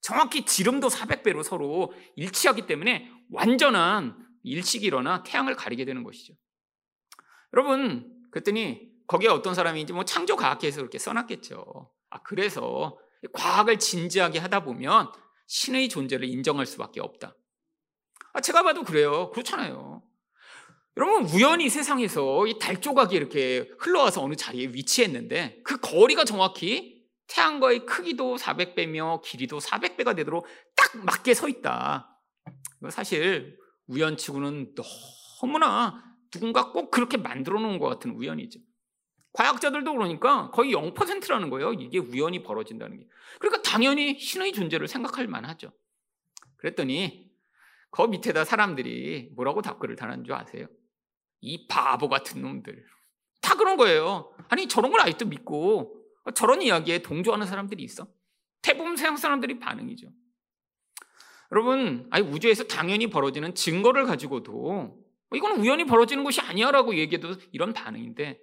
정확히 0.00 0.44
지름도 0.44 0.88
400배로 0.88 1.42
서로 1.42 1.92
일치하기 2.16 2.66
때문에 2.66 3.10
완전한 3.30 4.16
일식이 4.42 4.86
일어나 4.86 5.22
태양을 5.22 5.54
가리게 5.54 5.84
되는 5.84 6.02
것이죠. 6.02 6.34
여러분, 7.52 8.10
그랬더니 8.30 8.90
거기에 9.06 9.28
어떤 9.28 9.54
사람이 9.54 9.82
이제 9.82 9.92
뭐 9.92 10.04
창조과학계에서 10.04 10.78
그렇게 10.78 10.98
써놨겠죠. 10.98 11.90
아, 12.10 12.22
그래서 12.22 12.98
과학을 13.32 13.78
진지하게 13.78 14.38
하다 14.38 14.64
보면 14.64 15.12
신의 15.46 15.88
존재를 15.88 16.28
인정할 16.28 16.64
수밖에 16.64 17.00
없다. 17.00 17.36
아, 18.32 18.40
제가 18.40 18.62
봐도 18.62 18.84
그래요. 18.84 19.30
그렇잖아요. 19.30 20.02
여러분, 21.00 21.24
우연히 21.34 21.70
세상에서 21.70 22.46
이 22.46 22.58
달 22.58 22.78
조각이 22.78 23.16
이렇게 23.16 23.70
흘러와서 23.78 24.22
어느 24.22 24.34
자리에 24.34 24.66
위치했는데 24.66 25.62
그 25.64 25.80
거리가 25.80 26.24
정확히 26.26 27.00
태양과의 27.26 27.86
크기도 27.86 28.36
400배며 28.36 29.22
길이도 29.22 29.60
400배가 29.60 30.14
되도록 30.14 30.46
딱 30.76 31.02
맞게 31.02 31.32
서 31.32 31.48
있다. 31.48 32.20
사실 32.90 33.56
우연치고는 33.86 34.74
너무나 35.40 36.04
누군가 36.30 36.70
꼭 36.70 36.90
그렇게 36.90 37.16
만들어 37.16 37.58
놓은 37.60 37.78
것 37.78 37.86
같은 37.86 38.10
우연이죠. 38.10 38.60
과학자들도 39.32 39.94
그러니까 39.94 40.50
거의 40.50 40.74
0%라는 40.74 41.48
거예요. 41.48 41.72
이게 41.72 41.98
우연히 41.98 42.42
벌어진다는 42.42 42.98
게. 42.98 43.06
그러니까 43.38 43.62
당연히 43.62 44.18
신의 44.18 44.52
존재를 44.52 44.86
생각할 44.86 45.28
만하죠. 45.28 45.72
그랬더니 46.58 47.30
그 47.90 48.02
밑에다 48.02 48.44
사람들이 48.44 49.30
뭐라고 49.34 49.62
답글을 49.62 49.96
달는 49.96 50.24
줄 50.24 50.34
아세요? 50.34 50.66
이 51.40 51.66
바보 51.66 52.08
같은 52.08 52.42
놈들. 52.42 52.84
다 53.40 53.56
그런 53.56 53.76
거예요. 53.76 54.32
아니 54.48 54.68
저런 54.68 54.90
걸 54.90 55.00
아직도 55.00 55.26
믿고 55.26 55.96
저런 56.34 56.62
이야기에 56.62 57.02
동조하는 57.02 57.46
사람들이 57.46 57.82
있어. 57.82 58.06
대부분 58.62 58.96
세상 58.96 59.16
사람들이 59.16 59.58
반응이죠. 59.58 60.08
여러분, 61.52 62.06
아니 62.10 62.26
우주에서 62.26 62.64
당연히 62.64 63.08
벌어지는 63.08 63.54
증거를 63.54 64.04
가지고도 64.04 64.98
이거는 65.34 65.60
우연히 65.60 65.84
벌어지는 65.84 66.24
것이 66.24 66.40
아니야라고 66.40 66.96
얘기해도 66.96 67.34
이런 67.52 67.72
반응인데 67.72 68.40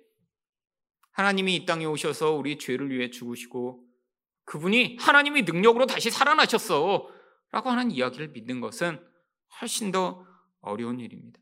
하나님이 1.11 1.55
이 1.55 1.65
땅에 1.65 1.85
오셔서 1.85 2.33
우리 2.33 2.57
죄를 2.57 2.89
위해 2.89 3.09
죽으시고 3.09 3.83
그분이 4.45 4.97
하나님의 4.99 5.43
능력으로 5.43 5.85
다시 5.85 6.09
살아나셨어 6.09 7.09
라고 7.51 7.69
하는 7.69 7.91
이야기를 7.91 8.29
믿는 8.29 8.61
것은 8.61 9.03
훨씬 9.59 9.91
더 9.91 10.25
어려운 10.61 10.99
일입니다. 10.99 11.39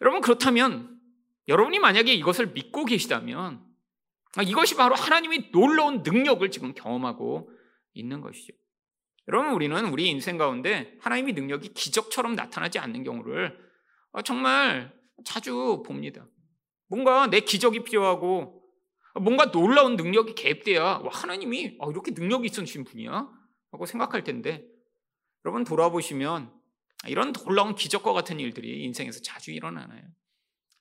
여러분 0.00 0.20
그렇다면 0.20 1.00
여러분이 1.48 1.78
만약에 1.78 2.12
이것을 2.14 2.52
믿고 2.52 2.84
계시다면 2.84 3.64
이것이 4.42 4.76
바로 4.76 4.94
하나님의 4.94 5.50
놀라운 5.52 6.02
능력을 6.02 6.50
지금 6.50 6.74
경험하고 6.74 7.50
있는 7.92 8.20
것이죠. 8.20 8.54
여러분 9.28 9.52
우리는 9.52 9.86
우리 9.86 10.08
인생 10.08 10.36
가운데 10.36 10.96
하나님의 11.00 11.34
능력이 11.34 11.72
기적처럼 11.72 12.34
나타나지 12.34 12.78
않는 12.78 13.04
경우를 13.04 13.58
어, 14.12 14.22
정말 14.22 14.92
자주 15.24 15.82
봅니다. 15.86 16.26
뭔가 16.88 17.26
내 17.28 17.40
기적이 17.40 17.84
필요하고 17.84 18.62
뭔가 19.20 19.50
놀라운 19.50 19.96
능력이 19.96 20.34
개입돼야 20.34 21.02
하나님이 21.10 21.78
아, 21.80 21.86
이렇게 21.88 22.12
능력이 22.12 22.46
있으신 22.46 22.84
분이야? 22.84 23.28
하고 23.70 23.86
생각할 23.86 24.24
텐데 24.24 24.64
여러분 25.44 25.64
돌아보시면 25.64 26.52
이런 27.08 27.32
놀라운 27.32 27.74
기적과 27.74 28.12
같은 28.12 28.40
일들이 28.40 28.84
인생에서 28.84 29.20
자주 29.22 29.50
일어나나요? 29.52 30.02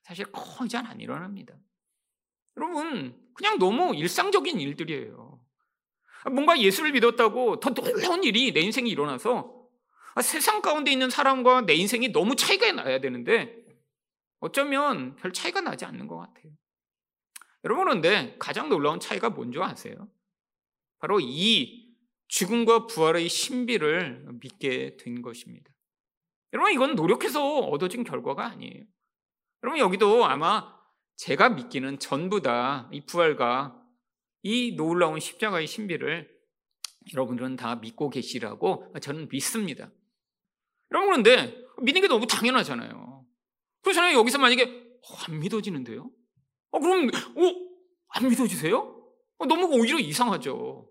사실 0.04 0.26
거의 0.32 0.70
잘 0.70 0.86
안 0.86 1.00
일어납니다. 1.00 1.56
여러분 2.58 3.20
그냥 3.34 3.58
너무 3.58 3.96
일상적인 3.96 4.60
일들이에요. 4.60 5.44
뭔가 6.32 6.60
예수를 6.60 6.92
믿었다고 6.92 7.60
더 7.60 7.74
놀라운 7.74 8.24
일이 8.24 8.54
내 8.54 8.62
인생에 8.62 8.90
일어나서 8.90 9.68
아, 10.16 10.22
세상 10.22 10.62
가운데 10.62 10.92
있는 10.92 11.10
사람과 11.10 11.62
내 11.62 11.74
인생이 11.74 12.12
너무 12.12 12.36
차이가 12.36 12.72
나야 12.72 13.00
되는데 13.00 13.64
어쩌면 14.40 15.16
별 15.16 15.34
차이가 15.34 15.62
나지 15.62 15.86
않는 15.86 16.08
것 16.08 16.18
같아요. 16.18 16.52
여러분 17.64 17.86
그런데 17.86 18.36
가장 18.40 18.70
놀라운 18.70 19.00
차이가 19.00 19.30
뭔지 19.30 19.60
아세요? 19.60 20.10
바로 21.00 21.20
이 21.20 21.96
죽음과 22.28 22.88
부활의 22.88 23.30
신비를 23.30 24.28
믿게 24.42 24.98
된 24.98 25.22
것입니다. 25.22 25.73
여러분 26.54 26.72
이건 26.72 26.96
노력해서 26.96 27.60
얻어진 27.60 28.04
결과가 28.04 28.46
아니에요. 28.46 28.84
여러분 29.64 29.80
여기도 29.80 30.26
아마 30.26 30.74
제가 31.16 31.50
믿기는 31.50 32.00
전부 32.00 32.42
다 32.42 32.90
이 32.92 33.06
부활과 33.06 33.80
이 34.44 34.76
놀라운 34.76 35.20
십자가의 35.20 35.68
신비를 35.68 36.30
여러분들은 37.14 37.56
다 37.56 37.76
믿고 37.76 38.10
계시라고 38.10 38.94
저는 39.02 39.30
믿습니다. 39.30 39.90
여러분 40.92 41.24
그런데 41.24 41.58
믿는 41.82 42.02
게 42.02 42.08
너무 42.08 42.28
당연하잖아요. 42.28 43.26
그렇잖아요. 43.82 44.18
여기서 44.18 44.38
만약에 44.38 44.64
어, 44.64 45.16
안 45.28 45.40
믿어지는데요? 45.40 46.10
어, 46.72 46.80
그럼 46.80 47.08
어, 47.08 47.56
안 48.10 48.30
믿어지세요? 48.30 48.78
어, 49.38 49.46
너무 49.46 49.66
오히려 49.76 49.98
이상하죠. 50.00 50.90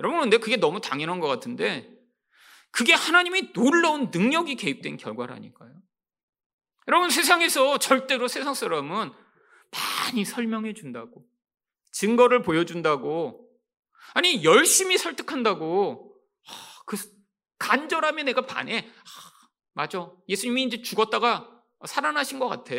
여러분 0.00 0.18
그런데 0.18 0.38
그게 0.38 0.56
너무 0.56 0.80
당연한 0.80 1.20
것 1.20 1.28
같은데 1.28 1.93
그게 2.74 2.92
하나님의 2.92 3.52
놀라운 3.52 4.10
능력이 4.12 4.56
개입된 4.56 4.96
결과라니까요. 4.96 5.72
여러분 6.88 7.08
세상에서 7.08 7.78
절대로 7.78 8.26
세상 8.26 8.52
사람은 8.52 9.12
많이 9.70 10.24
설명해 10.24 10.74
준다고 10.74 11.24
증거를 11.92 12.42
보여준다고 12.42 13.48
아니 14.14 14.42
열심히 14.44 14.98
설득한다고 14.98 16.16
그 16.86 16.96
간절함에 17.58 18.24
내가 18.24 18.44
반해. 18.44 18.88
아, 18.88 19.48
맞아. 19.72 20.10
예수님이 20.28 20.64
이제 20.64 20.82
죽었다가 20.82 21.50
살아나신 21.86 22.38
것 22.38 22.48
같아. 22.48 22.74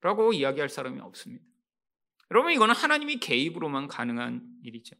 라고 0.00 0.32
이야기할 0.32 0.68
사람이 0.68 1.00
없습니다. 1.00 1.44
여러분, 2.30 2.52
이거는 2.52 2.74
하나님이 2.74 3.20
개입으로만 3.20 3.86
가능한 3.86 4.42
일이죠. 4.64 4.96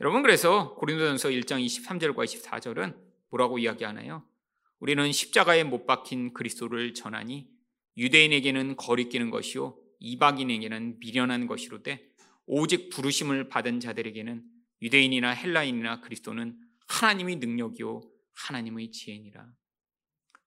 여러분, 0.00 0.22
그래서 0.22 0.74
고린도전서 0.74 1.28
1장 1.28 1.64
23절과 1.64 2.24
24절은 2.24 3.07
뭐라고 3.30 3.58
이야기하나요? 3.58 4.26
우리는 4.80 5.10
십자가에 5.10 5.64
못 5.64 5.86
박힌 5.86 6.32
그리스도를 6.32 6.94
전하니 6.94 7.48
유대인에게는 7.96 8.76
거리끼는 8.76 9.30
것이요 9.30 9.76
이방인에게는 10.00 11.00
미련한 11.00 11.46
것이로되 11.46 12.08
오직 12.46 12.90
부르심을 12.90 13.48
받은 13.48 13.80
자들에게는 13.80 14.44
유대인이나 14.82 15.30
헬라인이나 15.30 16.00
그리스도는 16.00 16.58
하나님의 16.88 17.36
능력이요 17.36 18.00
하나님의 18.34 18.92
지혜니라. 18.92 19.46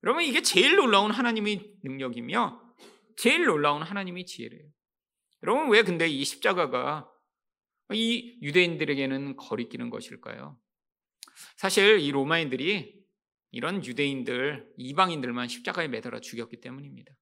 여러분 0.03 0.23
이게 0.23 0.41
제일 0.41 0.77
놀라운 0.77 1.11
하나님의 1.11 1.75
능력이며 1.83 2.75
제일 3.17 3.45
놀라운 3.45 3.83
하나님의 3.83 4.25
지혜래요. 4.25 4.67
여러분 5.43 5.69
왜 5.69 5.83
근데 5.83 6.07
이 6.07 6.23
십자가가 6.23 7.07
이 7.93 8.39
유대인들에게는 8.41 9.35
거리끼는 9.35 9.89
것일까요? 9.89 10.57
사실 11.57 12.00
이 12.00 12.12
로마인들이 12.12 13.01
이런 13.51 13.83
유대인들, 13.86 14.74
이방인들만 14.77 15.48
십자가에 15.48 15.88
매달아 15.88 16.21
죽였기 16.21 16.62
때문입니다. 16.62 17.13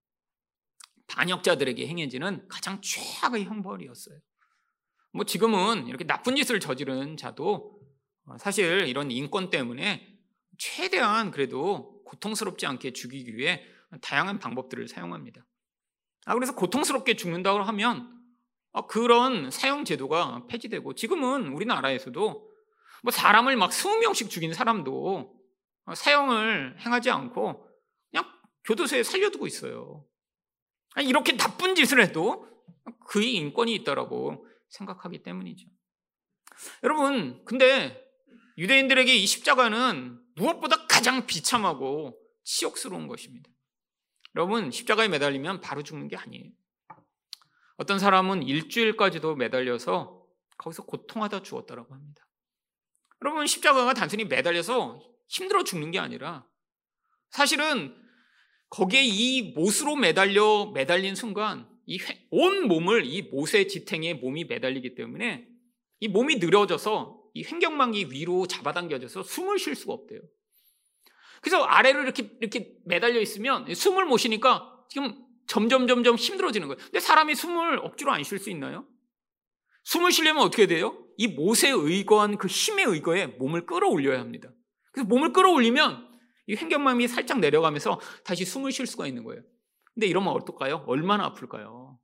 반역자들에게 1.07 1.87
행해지는 1.87 2.47
가장 2.47 2.79
최악의 2.81 3.45
형벌이었어요. 3.45 4.19
뭐 5.11 5.25
지금은 5.25 5.87
이렇게 5.87 6.05
나쁜 6.05 6.35
짓을 6.35 6.59
저지른 6.59 7.17
자도 7.17 7.79
사실 8.37 8.87
이런 8.87 9.09
인권 9.09 9.49
때문에 9.49 10.19
최대한 10.57 11.31
그래도 11.31 12.03
고통스럽지 12.05 12.67
않게 12.67 12.93
죽이기 12.93 13.35
위해 13.35 13.63
다양한 14.01 14.39
방법들을 14.39 14.87
사용합니다. 14.87 15.45
아, 16.25 16.35
그래서 16.35 16.53
고통스럽게 16.53 17.15
죽는다고 17.15 17.63
하면 17.63 18.15
아, 18.71 18.85
그런 18.85 19.49
사형 19.49 19.83
제도가 19.85 20.45
폐지되고 20.47 20.93
지금은 20.93 21.47
우리나라에서도 21.47 22.48
뭐 23.03 23.11
사람을 23.11 23.55
막 23.55 23.71
20명씩 23.71 24.29
죽인 24.29 24.53
사람도 24.53 25.35
사형을 25.95 26.79
행하지 26.79 27.09
않고 27.09 27.67
그냥 28.11 28.25
교도소에 28.65 29.03
살려두고 29.03 29.47
있어요. 29.47 30.05
이렇게 31.01 31.37
나쁜 31.37 31.75
짓을 31.75 32.01
해도 32.01 32.47
그의 33.07 33.35
인권이 33.35 33.73
있다라고 33.75 34.45
생각하기 34.69 35.23
때문이죠. 35.23 35.67
여러분, 36.83 37.43
근데 37.45 38.05
유대인들에게 38.57 39.15
이 39.15 39.25
십자가는 39.25 40.19
무엇보다 40.35 40.87
가장 40.87 41.25
비참하고 41.25 42.19
치욕스러운 42.43 43.07
것입니다. 43.07 43.49
여러분, 44.35 44.69
십자가에 44.69 45.07
매달리면 45.07 45.61
바로 45.61 45.81
죽는 45.81 46.07
게 46.07 46.17
아니에요. 46.17 46.51
어떤 47.77 47.97
사람은 47.97 48.43
일주일까지도 48.43 49.35
매달려서 49.35 50.25
거기서 50.57 50.83
고통하다 50.83 51.43
죽었다라고 51.43 51.93
합니다. 51.93 52.27
여러분, 53.21 53.45
십자가가 53.47 53.93
단순히 53.93 54.25
매달려서 54.25 55.01
힘들어 55.27 55.63
죽는 55.63 55.91
게 55.91 55.99
아니라 55.99 56.45
사실은 57.31 57.95
거기에 58.69 59.03
이 59.03 59.53
못으로 59.53 59.95
매달려 59.95 60.71
매달린 60.73 61.15
순간 61.15 61.67
이 61.85 61.97
온 62.29 62.67
몸을 62.67 63.03
이 63.05 63.23
못의 63.23 63.67
지탱에 63.67 64.13
몸이 64.15 64.45
매달리기 64.45 64.93
때문에 64.95 65.47
이 66.01 66.07
몸이 66.07 66.35
늘어져서 66.35 67.19
이 67.33 67.43
횡격막이 67.43 68.09
위로 68.11 68.45
잡아당겨져서 68.47 69.23
숨을 69.23 69.57
쉴 69.59 69.75
수가 69.75 69.93
없대요. 69.93 70.21
그래서 71.41 71.63
아래로 71.63 72.03
이렇게 72.03 72.29
이렇게 72.41 72.75
매달려 72.85 73.19
있으면 73.19 73.73
숨을 73.73 74.05
못 74.05 74.17
쉬니까 74.17 74.71
지금 74.89 75.25
점점 75.47 75.87
점점 75.87 76.15
힘들어지는 76.15 76.67
거예요. 76.67 76.77
근데 76.77 76.99
사람이 76.99 77.33
숨을 77.35 77.79
억지로 77.79 78.11
안 78.11 78.23
쉴 78.23 78.37
수 78.39 78.49
있나요? 78.51 78.87
숨을 79.85 80.11
쉬려면 80.11 80.43
어떻게 80.43 80.67
돼요? 80.67 81.03
이 81.19 81.27
못에 81.27 81.69
의거한 81.69 82.37
그 82.37 82.47
힘에 82.47 82.83
의거해 82.83 83.27
몸을 83.27 83.65
끌어올려야 83.65 84.21
합니다. 84.21 84.49
그래서 84.93 85.05
몸을 85.09 85.33
끌어올리면 85.33 86.07
이 86.47 86.55
횡격막이 86.55 87.09
살짝 87.09 87.39
내려가면서 87.39 87.99
다시 88.23 88.45
숨을 88.45 88.71
쉴 88.71 88.87
수가 88.87 89.05
있는 89.05 89.25
거예요. 89.25 89.41
근데 89.93 90.07
이러면 90.07 90.31
어떨까요? 90.31 90.85
얼마나 90.87 91.25
아플까요? 91.25 91.99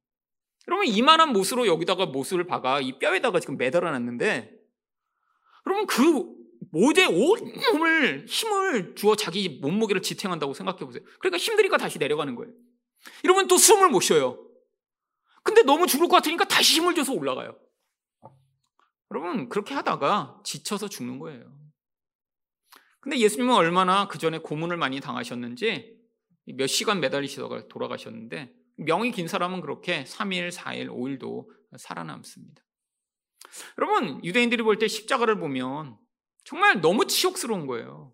그러면 0.65 0.87
이만한 0.87 1.31
못으로 1.31 1.65
여기다가 1.65 2.07
못을 2.07 2.45
박아 2.45 2.81
이 2.81 2.99
뼈에다가 2.99 3.39
지금 3.39 3.55
매달아 3.55 3.89
놨는데 3.91 4.51
그러면 5.63 5.87
그 5.87 6.25
못에 6.73 7.05
온몸을 7.05 8.25
힘을 8.27 8.95
주어 8.95 9.15
자기 9.15 9.47
몸무게를 9.61 10.01
지탱한다고 10.01 10.53
생각해 10.53 10.79
보세요. 10.79 11.01
그러니까 11.19 11.37
힘드니까 11.37 11.77
다시 11.77 11.99
내려가는 11.99 12.35
거예요. 12.35 12.51
이러면 13.23 13.47
또 13.47 13.57
숨을 13.57 13.87
못 13.87 14.01
쉬어요. 14.01 14.45
근데 15.41 15.61
너무 15.61 15.87
죽을 15.87 16.09
것 16.09 16.17
같으니까 16.17 16.43
다시 16.43 16.81
힘을 16.81 16.95
줘서 16.95 17.13
올라가요. 17.13 17.57
여러분, 19.15 19.47
그렇게 19.47 19.73
하다가 19.73 20.41
지쳐서 20.43 20.89
죽는 20.89 21.19
거예요. 21.19 21.57
근데 22.99 23.17
예수님은 23.17 23.55
얼마나 23.55 24.09
그 24.09 24.17
전에 24.17 24.39
고문을 24.39 24.75
많이 24.75 24.99
당하셨는지 24.99 25.95
몇 26.47 26.67
시간 26.67 26.99
매달리시다가 26.99 27.69
돌아가셨는데 27.69 28.53
명이 28.75 29.11
긴 29.11 29.29
사람은 29.29 29.61
그렇게 29.61 30.03
3일, 30.03 30.51
4일, 30.51 30.89
5일도 30.89 31.47
살아남습니다. 31.77 32.61
여러분, 33.77 34.21
유대인들이 34.25 34.63
볼 34.63 34.79
때 34.79 34.89
십자가를 34.89 35.39
보면 35.39 35.97
정말 36.43 36.81
너무 36.81 37.07
치욕스러운 37.07 37.67
거예요. 37.67 38.13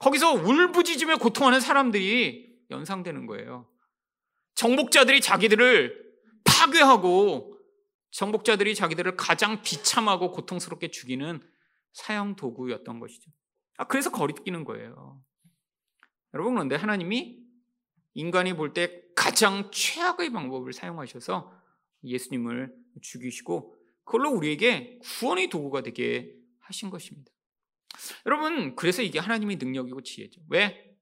거기서 0.00 0.32
울부짖으며 0.32 1.18
고통하는 1.18 1.60
사람들이 1.60 2.56
연상되는 2.70 3.26
거예요. 3.26 3.70
정복자들이 4.56 5.20
자기들을 5.20 6.04
파괴하고 6.44 7.55
정복자들이 8.16 8.74
자기들을 8.74 9.16
가장 9.16 9.60
비참하고 9.60 10.32
고통스럽게 10.32 10.90
죽이는 10.90 11.38
사형 11.92 12.36
도구였던 12.36 12.98
것이죠. 12.98 13.30
아, 13.76 13.86
그래서 13.86 14.10
거리끼는 14.10 14.64
거예요. 14.64 15.22
여러분, 16.32 16.54
그런데 16.54 16.76
하나님이 16.76 17.44
인간이 18.14 18.54
볼 18.54 18.72
때 18.72 19.02
가장 19.14 19.70
최악의 19.70 20.32
방법을 20.32 20.72
사용하셔서 20.72 21.52
예수님을 22.04 22.74
죽이시고 23.02 23.76
그걸로 24.04 24.30
우리에게 24.30 24.98
구원의 25.02 25.50
도구가 25.50 25.82
되게 25.82 26.34
하신 26.60 26.88
것입니다. 26.88 27.30
여러분, 28.24 28.76
그래서 28.76 29.02
이게 29.02 29.18
하나님의 29.18 29.56
능력이고 29.56 30.00
지혜죠. 30.00 30.40
왜? 30.48 30.96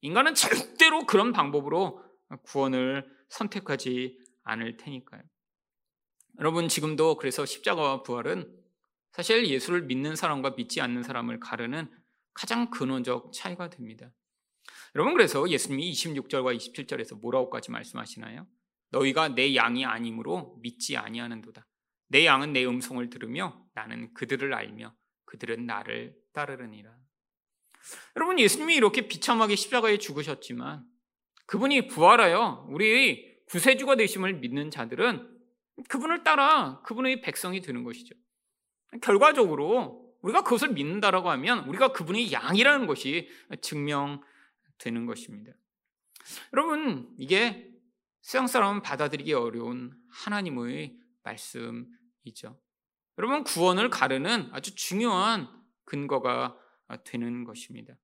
인간은 0.00 0.34
절대로 0.34 1.06
그런 1.06 1.32
방법으로 1.32 2.02
구원을 2.42 3.08
선택하지 3.28 4.18
않을 4.42 4.78
테니까요. 4.78 5.22
여러분, 6.38 6.68
지금도 6.68 7.16
그래서 7.16 7.46
십자가와 7.46 8.02
부활은 8.02 8.52
사실 9.12 9.46
예수를 9.46 9.82
믿는 9.82 10.14
사람과 10.14 10.50
믿지 10.50 10.80
않는 10.80 11.02
사람을 11.02 11.40
가르는 11.40 11.90
가장 12.34 12.70
근원적 12.70 13.32
차이가 13.32 13.70
됩니다. 13.70 14.12
여러분 14.94 15.14
그래서 15.14 15.48
예수님이 15.48 15.90
26절과 15.92 16.56
27절에서 16.56 17.20
뭐라고까지 17.20 17.70
말씀하시나요? 17.70 18.46
너희가 18.90 19.28
내 19.28 19.54
양이 19.54 19.84
아니므로 19.84 20.56
믿지 20.60 20.96
아니하는도다. 20.96 21.66
내 22.08 22.24
양은 22.24 22.52
내 22.52 22.64
음성을 22.64 23.08
들으며 23.10 23.62
나는 23.74 24.12
그들을 24.14 24.54
알며 24.54 24.94
그들은 25.24 25.66
나를 25.66 26.16
따르느니라. 26.32 26.94
여러분 28.16 28.38
예수님이 28.38 28.74
이렇게 28.74 29.08
비참하게 29.08 29.56
십자가에 29.56 29.98
죽으셨지만 29.98 30.84
그분이 31.46 31.88
부활하여 31.88 32.66
우리의 32.70 33.38
구세주가 33.48 33.96
되심을 33.96 34.34
믿는 34.34 34.70
자들은 34.70 35.35
그분을 35.88 36.24
따라 36.24 36.80
그분의 36.82 37.20
백성이 37.20 37.60
되는 37.60 37.84
것이죠. 37.84 38.14
결과적으로 39.02 40.14
우리가 40.22 40.42
그것을 40.42 40.72
믿는다라고 40.72 41.30
하면 41.30 41.68
우리가 41.68 41.92
그분이 41.92 42.32
양이라는 42.32 42.86
것이 42.86 43.28
증명되는 43.60 45.06
것입니다. 45.06 45.52
여러분, 46.52 47.14
이게 47.18 47.70
세상 48.22 48.46
사람은 48.46 48.82
받아들이기 48.82 49.32
어려운 49.34 49.96
하나님의 50.10 50.98
말씀이죠. 51.22 52.58
여러분, 53.18 53.44
구원을 53.44 53.90
가르는 53.90 54.48
아주 54.52 54.74
중요한 54.74 55.48
근거가 55.84 56.58
되는 57.04 57.44
것입니다. 57.44 57.94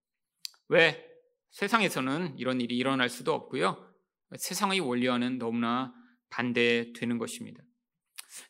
왜? 0.68 1.08
세상에서는 1.50 2.38
이런 2.38 2.60
일이 2.60 2.76
일어날 2.76 3.08
수도 3.08 3.34
없고요. 3.34 3.92
세상의 4.36 4.80
원리와는 4.80 5.38
너무나 5.38 5.92
반대되는 6.32 7.18
것입니다. 7.18 7.62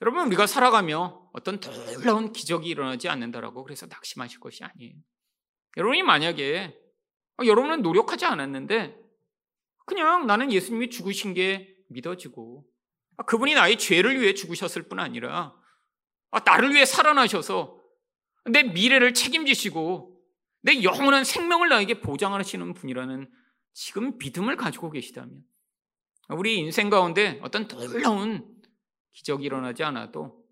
여러분 0.01 0.27
우리가 0.29 0.47
살아가며 0.47 1.29
어떤 1.33 1.59
놀라운 1.61 2.33
기적이 2.33 2.69
일어나지 2.69 3.09
않는다라고 3.09 3.65
그래서 3.65 3.87
낙심하실 3.87 4.39
것이 4.41 4.63
아니에요. 4.63 4.95
여러분이 5.77 6.03
만약에 6.03 6.79
어, 7.39 7.45
여러분은 7.45 7.83
노력하지 7.83 8.25
않았는데 8.25 8.97
그냥 9.85 10.27
나는 10.27 10.53
예수님이 10.53 10.91
죽으신 10.91 11.35
게 11.35 11.77
믿어지고 11.89 12.65
아, 13.17 13.25
그분이 13.25 13.55
나의 13.55 13.79
죄를 13.79 14.21
위해 14.21 14.35
죽으셨을 14.35 14.83
뿐 14.89 15.01
아니라 15.01 15.55
아, 16.31 16.41
나를 16.41 16.73
위해 16.73 16.85
살아나셔서 16.85 17.81
내 18.47 18.63
미래를 18.63 19.15
책임지시고 19.15 20.21
내 20.63 20.83
영원한 20.85 21.25
생명을 21.25 21.69
나에게 21.69 22.01
보장하시는 22.01 22.75
분이라는 22.75 23.29
지금 23.73 24.19
믿음을 24.19 24.57
가지고 24.57 24.91
계시다면 24.91 25.43
우리 26.33 26.59
인생 26.59 26.91
가운데 26.91 27.39
어떤 27.43 27.69
놀라운 27.69 28.61
기적이 29.13 29.45
일어나지 29.45 29.83
않아도 29.85 30.43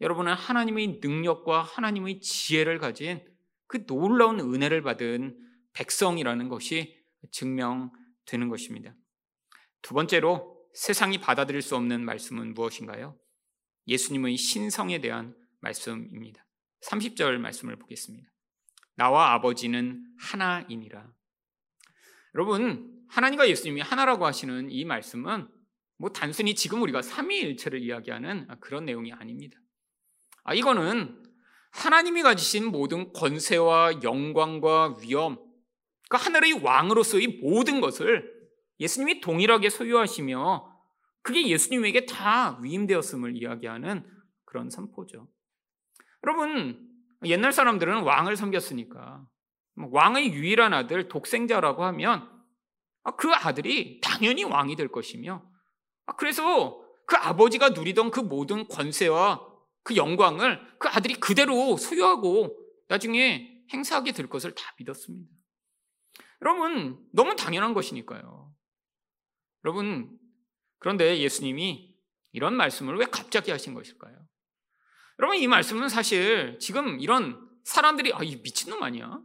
여러분은 0.00 0.32
하나님의 0.32 1.00
능력과 1.02 1.62
하나님의 1.62 2.20
지혜를 2.20 2.78
가진 2.78 3.24
그 3.66 3.86
놀라운 3.86 4.40
은혜를 4.40 4.82
받은 4.82 5.38
백성이라는 5.72 6.48
것이 6.48 6.98
증명되는 7.30 8.48
것입니다. 8.48 8.94
두 9.82 9.94
번째로 9.94 10.58
세상이 10.74 11.20
받아들일 11.20 11.62
수 11.62 11.76
없는 11.76 12.04
말씀은 12.04 12.54
무엇인가요? 12.54 13.18
예수님의 13.86 14.36
신성에 14.36 15.00
대한 15.00 15.36
말씀입니다. 15.60 16.46
30절 16.86 17.38
말씀을 17.38 17.76
보겠습니다. 17.76 18.28
나와 18.94 19.32
아버지는 19.32 20.04
하나이니라. 20.18 21.10
여러분, 22.34 22.99
하나님과 23.10 23.48
예수님이 23.48 23.80
하나라고 23.80 24.24
하시는 24.24 24.70
이 24.70 24.84
말씀은 24.84 25.48
뭐 25.98 26.10
단순히 26.10 26.54
지금 26.54 26.80
우리가 26.82 27.02
삼위일체를 27.02 27.82
이야기하는 27.82 28.48
그런 28.60 28.84
내용이 28.84 29.12
아닙니다. 29.12 29.58
아, 30.44 30.54
이거는 30.54 31.22
하나님이 31.72 32.22
가지신 32.22 32.70
모든 32.70 33.12
권세와 33.12 34.02
영광과 34.02 34.96
위엄, 35.02 35.38
그 36.08 36.16
하늘의 36.16 36.64
왕으로서의 36.64 37.40
모든 37.42 37.80
것을 37.80 38.32
예수님이 38.80 39.20
동일하게 39.20 39.68
소유하시며 39.68 40.70
그게 41.22 41.46
예수님에게 41.48 42.06
다 42.06 42.58
위임되었음을 42.62 43.36
이야기하는 43.36 44.04
그런 44.44 44.70
선포죠. 44.70 45.28
여러분, 46.24 46.88
옛날 47.24 47.52
사람들은 47.52 48.02
왕을 48.02 48.36
섬겼으니까 48.36 49.26
왕의 49.76 50.32
유일한 50.32 50.72
아들 50.72 51.08
독생자라고 51.08 51.84
하면 51.84 52.39
그 53.16 53.32
아들이 53.32 54.00
당연히 54.00 54.44
왕이 54.44 54.76
될 54.76 54.88
것이며 54.88 55.44
그래서 56.16 56.80
그 57.06 57.16
아버지가 57.16 57.70
누리던 57.70 58.10
그 58.10 58.20
모든 58.20 58.68
권세와 58.68 59.46
그 59.82 59.96
영광을 59.96 60.60
그 60.78 60.88
아들이 60.88 61.14
그대로 61.14 61.76
소유하고 61.76 62.56
나중에 62.88 63.64
행사하게 63.72 64.12
될 64.12 64.28
것을 64.28 64.54
다 64.54 64.74
믿었습니다. 64.78 65.30
여러분, 66.42 67.04
너무 67.12 67.36
당연한 67.36 67.74
것이니까요. 67.74 68.52
여러분, 69.64 70.18
그런데 70.78 71.18
예수님이 71.18 71.94
이런 72.32 72.54
말씀을 72.54 72.96
왜 72.96 73.06
갑자기 73.06 73.50
하신 73.50 73.74
것일까요? 73.74 74.16
여러분, 75.18 75.38
이 75.38 75.46
말씀은 75.46 75.88
사실 75.88 76.58
지금 76.60 76.98
이런 77.00 77.48
사람들이, 77.64 78.12
아, 78.14 78.22
이 78.22 78.36
미친놈 78.36 78.82
아니야? 78.82 79.20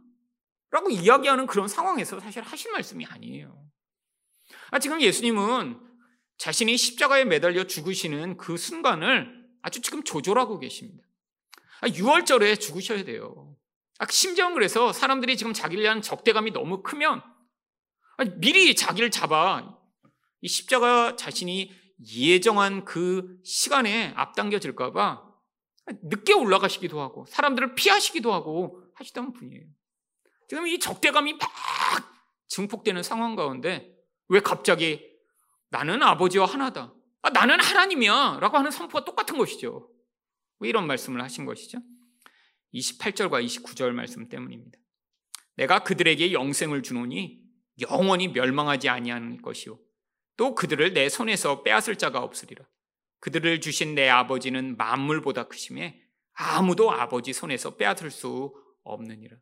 라고 0.70 0.90
이야기하는 0.90 1.46
그런 1.46 1.68
상황에서 1.68 2.20
사실 2.20 2.42
하신 2.42 2.72
말씀이 2.72 3.04
아니에요. 3.06 3.66
아, 4.70 4.78
지금 4.78 5.00
예수님은 5.00 5.80
자신이 6.38 6.76
십자가에 6.76 7.24
매달려 7.24 7.64
죽으시는 7.64 8.36
그 8.36 8.56
순간을 8.56 9.46
아주 9.62 9.80
지금 9.80 10.02
조절하고 10.02 10.58
계십니다. 10.58 11.04
아, 11.80 11.88
6월절에 11.88 12.60
죽으셔야 12.60 13.04
돼요. 13.04 13.56
아, 13.98 14.06
심지어 14.10 14.52
그래서 14.52 14.92
사람들이 14.92 15.36
지금 15.36 15.52
자기를 15.52 15.82
위한 15.82 16.02
적대감이 16.02 16.52
너무 16.52 16.82
크면 16.82 17.22
아, 18.18 18.24
미리 18.36 18.74
자기를 18.74 19.10
잡아 19.10 19.78
이 20.40 20.48
십자가 20.48 21.16
자신이 21.16 21.72
예정한 22.14 22.84
그 22.84 23.38
시간에 23.42 24.12
앞당겨질까봐 24.16 25.24
늦게 26.02 26.34
올라가시기도 26.34 27.00
하고 27.00 27.24
사람들을 27.26 27.74
피하시기도 27.74 28.32
하고 28.32 28.82
하시던 28.94 29.32
분이에요. 29.32 29.66
지금 30.48 30.66
이 30.66 30.78
적대감이 30.78 31.34
막 31.34 31.50
증폭되는 32.48 33.02
상황 33.02 33.36
가운데 33.36 33.94
왜 34.28 34.40
갑자기 34.40 35.02
나는 35.70 36.02
아버지와 36.02 36.46
하나다. 36.46 36.94
아, 37.22 37.30
나는 37.30 37.60
하나님이야. 37.60 38.38
라고 38.40 38.56
하는 38.56 38.70
선포가 38.70 39.04
똑같은 39.04 39.36
것이죠. 39.36 39.90
왜 40.60 40.68
이런 40.68 40.86
말씀을 40.86 41.22
하신 41.22 41.44
것이죠? 41.44 41.78
28절과 42.74 43.44
29절 43.44 43.90
말씀 43.92 44.28
때문입니다. 44.28 44.78
내가 45.56 45.80
그들에게 45.80 46.32
영생을 46.32 46.82
주노니 46.82 47.40
영원히 47.90 48.28
멸망하지 48.28 48.88
아니하는 48.88 49.42
것이요. 49.42 49.78
또 50.36 50.54
그들을 50.54 50.92
내 50.92 51.08
손에서 51.08 51.62
빼앗을 51.62 51.96
자가 51.96 52.20
없으리라. 52.20 52.64
그들을 53.20 53.60
주신 53.60 53.94
내 53.94 54.08
아버지는 54.08 54.76
만물보다 54.76 55.48
크심에 55.48 56.00
아무도 56.34 56.92
아버지 56.92 57.32
손에서 57.32 57.76
빼앗을 57.76 58.10
수 58.10 58.54
없느니라. 58.84 59.36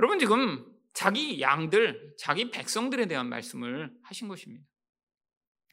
여러분 0.00 0.18
지금 0.18 0.64
자기 0.94 1.42
양들, 1.42 2.14
자기 2.18 2.50
백성들에 2.50 3.04
대한 3.04 3.28
말씀을 3.28 3.92
하신 4.02 4.28
것입니다. 4.28 4.64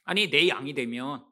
아니 0.04 0.30
내 0.30 0.50
양이 0.50 0.74
되면 0.74 1.26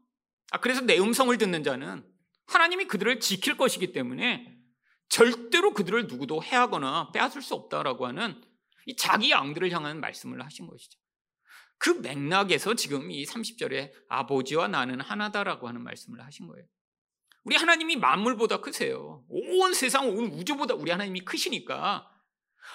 아 0.51 0.62
그래서 0.62 0.79
내 0.79 0.97
음성을 0.97 1.38
듣는 1.38 1.63
자는 1.63 2.10
하나님이 2.47 2.86
그들을 2.86 3.19
지킬 3.19 3.58
것이기 3.58 3.91
때문에 3.91 4.58
절대로 5.10 5.73
그들을 5.73 6.08
누구도 6.08 6.41
해하거나 6.41 7.12
빼앗을 7.12 7.41
수 7.41 7.53
없다라고 7.55 8.08
하는 8.08 8.41
이 8.86 8.95
자기 8.95 9.29
양들을 9.29 9.69
향한 9.71 9.99
말씀을 9.99 10.41
하신 10.45 10.65
것이죠. 10.65 10.97
그 11.77 11.89
맥락에서 11.89 12.75
지금 12.75 13.12
이 13.12 13.25
30절에 13.25 13.91
아버지와 14.08 14.69
나는 14.69 15.01
하나다라고 15.01 15.67
하는 15.67 15.84
말씀을 15.84 16.23
하신 16.23 16.47
거예요. 16.47 16.65
우리 17.43 17.58
하나님이 17.58 17.97
만물보다 17.97 18.62
크세요. 18.62 19.25
온 19.27 19.73
세상, 19.73 20.08
온 20.08 20.27
우주보다 20.27 20.75
우리 20.75 20.91
하나님이 20.91 21.25
크시니까 21.25 22.10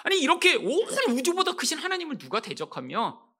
아니 0.03 0.19
이렇게 0.19 0.55
온 0.55 0.87
우주보다 1.09 1.53
크신 1.53 1.77
하나님을 1.77 2.17
누가 2.17 2.39
대적하며 2.39 3.31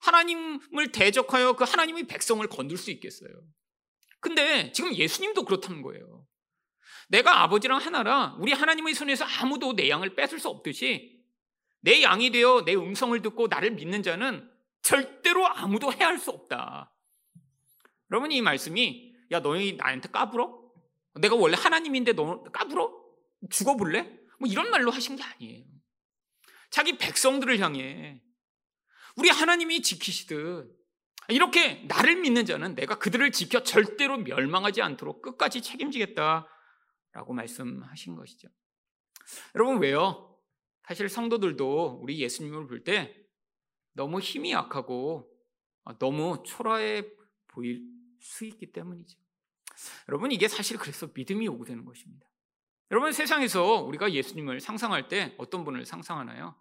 하나님을 0.00 0.92
대적하여 0.92 1.54
그 1.54 1.64
하나님의 1.64 2.06
백성을 2.06 2.46
건들 2.48 2.76
수 2.76 2.90
있겠어요. 2.90 3.30
근데 4.20 4.72
지금 4.72 4.94
예수님도 4.94 5.44
그렇다는 5.44 5.82
거예요. 5.82 6.26
내가 7.08 7.42
아버지랑 7.42 7.78
하나라 7.78 8.36
우리 8.38 8.52
하나님의 8.52 8.94
손에서 8.94 9.24
아무도 9.24 9.74
내 9.74 9.88
양을 9.88 10.14
뺏을 10.14 10.38
수 10.38 10.48
없듯이 10.48 11.18
내 11.80 12.02
양이 12.02 12.30
되어 12.30 12.64
내 12.64 12.74
음성을 12.74 13.20
듣고 13.22 13.46
나를 13.48 13.72
믿는 13.72 14.02
자는 14.02 14.50
절대로 14.82 15.46
아무도 15.46 15.92
해할 15.92 16.18
수 16.18 16.30
없다. 16.30 16.94
여러분 18.10 18.32
이 18.32 18.40
말씀이 18.40 19.14
야 19.32 19.40
너희 19.40 19.74
나한테 19.76 20.08
까불어? 20.08 20.58
내가 21.20 21.34
원래 21.34 21.56
하나님인데 21.56 22.12
너 22.12 22.42
까불어? 22.44 22.92
죽어볼래? 23.50 24.02
뭐 24.38 24.48
이런 24.48 24.70
말로 24.70 24.90
하신 24.90 25.16
게 25.16 25.22
아니에요. 25.22 25.64
자기 26.70 26.98
백성들을 26.98 27.58
향해 27.60 28.22
우리 29.16 29.28
하나님이 29.28 29.82
지키시듯 29.82 30.76
이렇게 31.28 31.84
나를 31.88 32.20
믿는 32.20 32.46
자는 32.46 32.74
내가 32.74 32.98
그들을 32.98 33.30
지켜 33.32 33.62
절대로 33.62 34.18
멸망하지 34.18 34.80
않도록 34.82 35.22
끝까지 35.22 35.60
책임지겠다라고 35.62 36.46
말씀하신 37.34 38.14
것이죠. 38.14 38.48
여러분 39.54 39.78
왜요? 39.80 40.38
사실 40.86 41.08
성도들도 41.08 42.00
우리 42.02 42.20
예수님을 42.20 42.66
볼 42.66 42.84
때 42.84 43.14
너무 43.92 44.20
힘이 44.20 44.52
약하고 44.52 45.28
너무 45.98 46.42
초라해 46.46 47.04
보일 47.48 47.82
수 48.20 48.44
있기 48.44 48.72
때문이죠. 48.72 49.18
여러분 50.08 50.30
이게 50.32 50.48
사실 50.48 50.78
그래서 50.78 51.08
믿음이 51.12 51.46
요구되는 51.46 51.84
것입니다. 51.84 52.27
여러분 52.90 53.12
세상에서 53.12 53.82
우리가 53.82 54.12
예수님을 54.12 54.60
상상할 54.60 55.08
때 55.08 55.34
어떤 55.36 55.64
분을 55.64 55.84
상상하나요? 55.84 56.54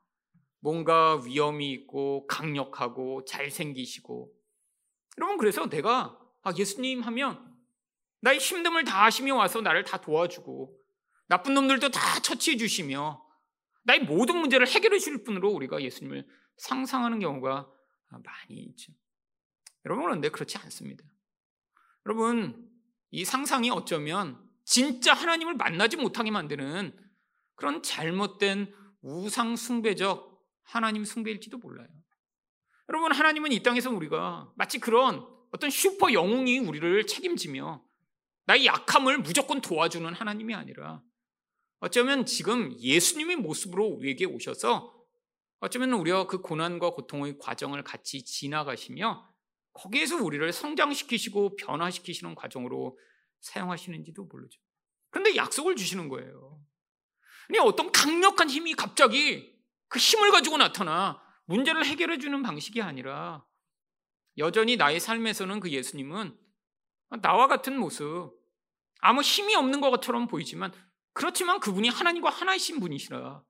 뭔가 0.59 1.21
위험이 1.23 1.71
있고 1.71 2.27
강력하고 2.27 3.23
잘생기시고 3.25 4.33
여러분 5.17 5.37
그래서 5.37 5.69
내가 5.69 6.19
아, 6.43 6.51
예수님 6.57 7.01
하면 7.01 7.55
나의 8.21 8.39
힘듦을 8.39 8.85
다 8.85 9.05
하시며 9.05 9.35
와서 9.35 9.61
나를 9.61 9.83
다 9.83 10.01
도와주고 10.01 10.77
나쁜 11.27 11.53
놈들도 11.53 11.89
다 11.89 12.19
처치해 12.21 12.57
주시며 12.57 13.23
나의 13.83 14.01
모든 14.01 14.37
문제를 14.37 14.67
해결해 14.67 14.99
주실 14.99 15.23
분으로 15.23 15.49
우리가 15.51 15.81
예수님을 15.81 16.27
상상하는 16.57 17.19
경우가 17.19 17.71
많이 18.09 18.59
있죠. 18.63 18.91
여러분 19.85 20.03
그런데 20.05 20.29
그렇지 20.29 20.57
않습니다. 20.57 21.05
여러분 22.05 22.69
이 23.11 23.23
상상이 23.23 23.69
어쩌면 23.69 24.46
진짜 24.67 25.13
하나님을 25.13 25.55
만나지 25.55 25.95
못하게 25.95 26.29
만드는 26.29 26.93
그런 27.55 27.81
잘못된 27.81 28.75
우상 29.01 29.55
숭배적 29.55 30.45
하나님 30.63 31.05
숭배일지도 31.05 31.57
몰라요. 31.57 31.87
여러분, 32.89 33.13
하나님은 33.13 33.53
이 33.53 33.63
땅에서 33.63 33.89
우리가 33.91 34.51
마치 34.57 34.79
그런 34.79 35.25
어떤 35.53 35.69
슈퍼 35.69 36.11
영웅이 36.11 36.59
우리를 36.59 37.07
책임지며 37.07 37.81
나의 38.45 38.65
약함을 38.65 39.19
무조건 39.19 39.61
도와주는 39.61 40.13
하나님이 40.13 40.53
아니라 40.53 41.01
어쩌면 41.79 42.25
지금 42.25 42.77
예수님의 42.77 43.37
모습으로 43.37 43.85
우리에게 43.85 44.25
오셔서 44.25 44.93
어쩌면 45.61 45.93
우리가 45.93 46.27
그 46.27 46.41
고난과 46.41 46.89
고통의 46.89 47.37
과정을 47.39 47.85
같이 47.85 48.25
지나가시며 48.25 49.33
거기에서 49.71 50.17
우리를 50.17 50.51
성장시키시고 50.51 51.55
변화시키시는 51.55 52.35
과정으로 52.35 52.97
사용하시는지도 53.41 54.25
모르죠. 54.25 54.59
그런데 55.09 55.35
약속을 55.35 55.75
주시는 55.75 56.09
거예요. 56.09 56.61
아니, 57.49 57.59
어떤 57.59 57.91
강력한 57.91 58.49
힘이 58.49 58.73
갑자기 58.73 59.57
그 59.87 59.99
힘을 59.99 60.31
가지고 60.31 60.57
나타나 60.57 61.21
문제를 61.45 61.85
해결해 61.85 62.17
주는 62.17 62.41
방식이 62.43 62.81
아니라 62.81 63.45
여전히 64.37 64.75
나의 64.75 64.99
삶에서는 64.99 65.59
그 65.59 65.71
예수님은 65.71 66.37
나와 67.21 67.47
같은 67.47 67.77
모습, 67.77 68.33
아무 68.99 69.21
힘이 69.21 69.55
없는 69.55 69.79
것처럼 69.79 70.27
보이지만 70.27 70.73
그렇지만 71.13 71.59
그분이 71.59 71.89
하나님과 71.89 72.29
하나이신 72.29 72.79
분이시라 72.79 73.43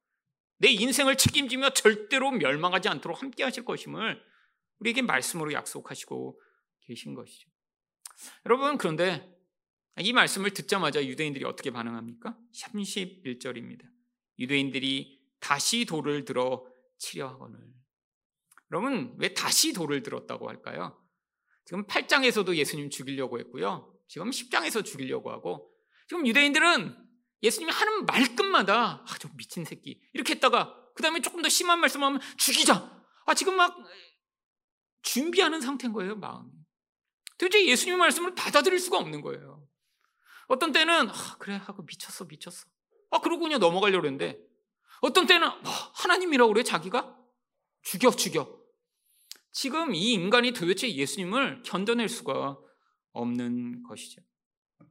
내 0.59 0.69
인생을 0.69 1.17
책임지며 1.17 1.71
절대로 1.71 2.31
멸망하지 2.31 2.89
않도록 2.89 3.21
함께 3.21 3.43
하실 3.43 3.65
것임을 3.65 4.21
우리에게 4.79 5.01
말씀으로 5.01 5.53
약속하시고 5.53 6.39
계신 6.81 7.13
것이죠. 7.13 7.49
여러분, 8.45 8.77
그런데 8.77 9.36
이 9.99 10.13
말씀을 10.13 10.51
듣자마자 10.51 11.03
유대인들이 11.05 11.45
어떻게 11.45 11.71
반응합니까? 11.71 12.37
31절입니다. 12.53 13.83
유대인들이 14.39 15.19
다시 15.39 15.85
돌을 15.85 16.25
들어 16.25 16.65
치려 16.97 17.27
하거늘. 17.27 17.59
여러분, 18.71 19.15
왜 19.17 19.33
다시 19.33 19.73
돌을 19.73 20.03
들었다고 20.03 20.49
할까요? 20.49 21.01
지금 21.65 21.85
8장에서도 21.85 22.55
예수님 22.55 22.89
죽이려고 22.89 23.39
했고요. 23.39 23.93
지금 24.07 24.29
10장에서 24.29 24.85
죽이려고 24.85 25.31
하고, 25.31 25.71
지금 26.07 26.25
유대인들은 26.25 27.07
예수님이 27.43 27.71
하는 27.71 28.05
말끝마다 28.05 29.03
아, 29.07 29.17
저 29.19 29.29
미친 29.35 29.63
새끼 29.65 30.01
이렇게 30.13 30.33
했다가 30.35 30.75
그 30.95 31.03
다음에 31.03 31.21
조금 31.21 31.41
더 31.41 31.49
심한 31.49 31.79
말씀하면 31.79 32.19
죽이자. 32.37 33.05
아 33.25 33.33
지금 33.33 33.55
막 33.55 33.77
준비하는 35.03 35.61
상태인 35.61 35.93
거예요 35.93 36.15
마음이. 36.15 36.49
도대체 37.37 37.65
예수님의 37.67 37.99
말씀을 37.99 38.33
받아들일 38.33 38.79
수가 38.79 38.97
없는 38.97 39.21
거예요. 39.21 39.56
어떤 40.47 40.71
때는 40.71 41.09
아, 41.09 41.37
그래 41.39 41.55
하고 41.55 41.83
미쳤어 41.83 42.25
미쳤어. 42.25 42.65
아 43.11 43.19
그러고 43.19 43.43
그냥 43.43 43.59
넘어가려고 43.59 44.01
그랬는데 44.01 44.39
어떤 45.01 45.27
때는 45.27 45.47
아, 45.47 45.91
하나님이라고 45.95 46.53
그래 46.53 46.63
자기가 46.63 47.17
죽여 47.81 48.11
죽여. 48.11 48.57
지금 49.51 49.95
이 49.95 50.13
인간이 50.13 50.51
도대체 50.51 50.91
예수님을 50.93 51.63
견뎌낼 51.63 52.09
수가 52.09 52.57
없는 53.13 53.83
것이죠. 53.83 54.21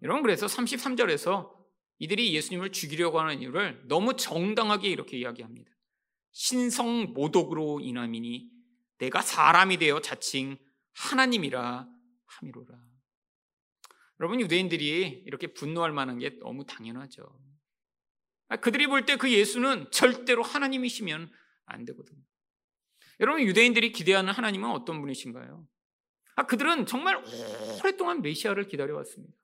여러분 0.03 0.23
그래서 0.23 0.47
33절에서 0.47 1.55
이들이 1.99 2.35
예수님을 2.35 2.73
죽이려고 2.73 3.21
하는 3.21 3.41
이유를 3.41 3.85
너무 3.87 4.17
정당하게 4.17 4.89
이렇게 4.89 5.19
이야기합니다. 5.19 5.71
신성 6.33 7.15
모독으로 7.15 7.81
인함이니 7.81 8.51
내가 8.99 9.23
사람이 9.23 9.79
되어 9.79 10.01
자칭 10.01 10.59
하나님이라 10.95 11.89
함이로라. 12.27 12.96
여러분 14.21 14.41
유대인들이 14.41 15.25
이렇게 15.27 15.49
분노할 15.53 15.93
만한 15.93 16.19
게 16.19 16.39
너무 16.39 16.65
당연하죠. 16.65 17.23
아, 18.49 18.57
그들이 18.57 18.87
볼 18.87 19.05
때 19.05 19.17
그 19.17 19.31
예수는 19.33 19.91
절대로 19.91 20.43
하나님이시면 20.43 21.31
안 21.67 21.85
되거든요. 21.85 22.23
여러분 23.21 23.43
유대인들이 23.43 23.93
기대하는 23.93 24.33
하나님은 24.33 24.71
어떤 24.71 25.01
분이신가요? 25.01 25.67
아, 26.37 26.47
그들은 26.47 26.87
정말 26.87 27.17
오랫동안 27.81 28.23
메시아를 28.23 28.69
기다려왔습니다. 28.69 29.35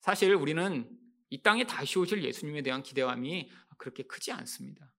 사실 0.00 0.32
우리는 0.34 0.88
이 1.30 1.42
땅에 1.42 1.64
다시 1.64 1.98
오실 1.98 2.22
예수님에 2.22 2.62
대한 2.62 2.82
기대감이 2.82 3.50
그렇게 3.76 4.04
크지 4.04 4.30
않습니다. 4.32 4.92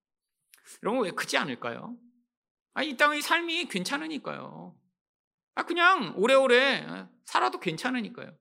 여러분 0.82 1.02
왜 1.04 1.10
크지 1.10 1.36
않을까요? 1.38 1.96
아, 2.74 2.82
이 2.82 2.96
땅의 2.96 3.22
삶이 3.22 3.66
괜찮으니까요. 3.68 4.78
아, 5.54 5.62
그냥 5.64 6.12
오래오래 6.16 7.06
살아도 7.24 7.58
괜찮으니까요. 7.58 8.36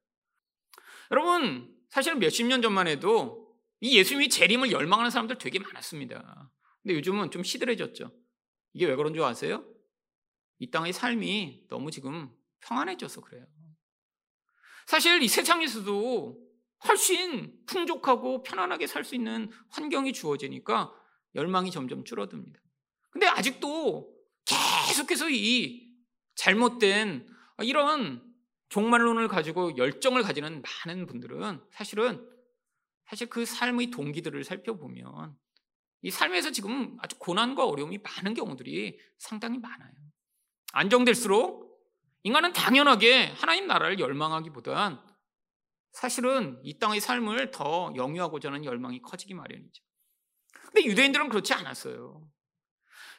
여러분, 1.12 1.74
사실 1.90 2.16
몇십 2.16 2.46
년 2.48 2.62
전만 2.62 2.88
해도 2.88 3.56
이 3.80 3.98
예수님이 3.98 4.30
재림을 4.30 4.72
열망하는 4.72 5.12
사람들 5.12 5.38
되게 5.38 5.60
많았습니다. 5.60 6.52
근데 6.82 6.96
요즘은 6.96 7.32
좀 7.32 7.44
시들해졌죠. 7.44 8.12
이게 8.74 8.86
왜 8.86 8.96
그런 8.96 9.14
줄 9.14 9.24
아세요? 9.24 9.66
이 10.60 10.72
땅의 10.72 10.94
삶이 10.94 11.68
너무 11.70 11.92
지금 11.92 12.30
평안해져서 12.62 13.22
그래요. 13.22 13.46
사실 14.88 15.22
이 15.22 15.28
세상에서도 15.28 16.48
훨씬 16.88 17.54
풍족하고 17.66 18.44
편안하게 18.44 18.88
살 18.88 19.04
수 19.04 19.16
있는 19.16 19.52
환경이 19.70 20.14
주어지니까 20.14 20.94
열망이 21.36 21.72
점점 21.72 22.04
줄어듭니다. 22.04 22.60
근데 23.10 23.28
아직도 23.28 24.16
계속해서 24.88 25.30
이 25.30 25.88
잘못된 26.36 27.28
이런 27.64 28.24
종말론을 28.70 29.28
가지고 29.28 29.78
열정을 29.78 30.24
가지는 30.24 30.62
많은 30.62 31.06
분들은 31.08 31.62
사실은 31.72 32.28
사실 33.06 33.30
그 33.30 33.46
삶의 33.46 33.92
동기들을 33.92 34.44
살펴보면 34.44 35.38
이 36.02 36.12
삶에서 36.12 36.52
지금 36.52 36.98
아주 37.02 37.18
고난과 37.18 37.66
어려움이 37.66 38.00
많은 38.00 38.34
경우들이 38.34 39.00
상당히 39.18 39.58
많아요. 39.58 39.92
안정될수록 40.74 41.68
인간은 42.24 42.54
당연하게 42.54 43.28
하나님 43.28 43.68
나라를 43.68 44.00
열망하기보단 44.00 45.02
사실은 45.94 46.60
이 46.64 46.78
땅의 46.78 47.00
삶을 47.00 47.52
더 47.52 47.94
영위하고자 47.96 48.50
하는 48.50 48.66
열망이 48.66 49.02
커지기 49.02 49.34
마련이죠. 49.34 49.84
근데 50.66 50.86
유대인들은 50.86 51.30
그렇지 51.30 51.54
않았어요. 51.54 52.30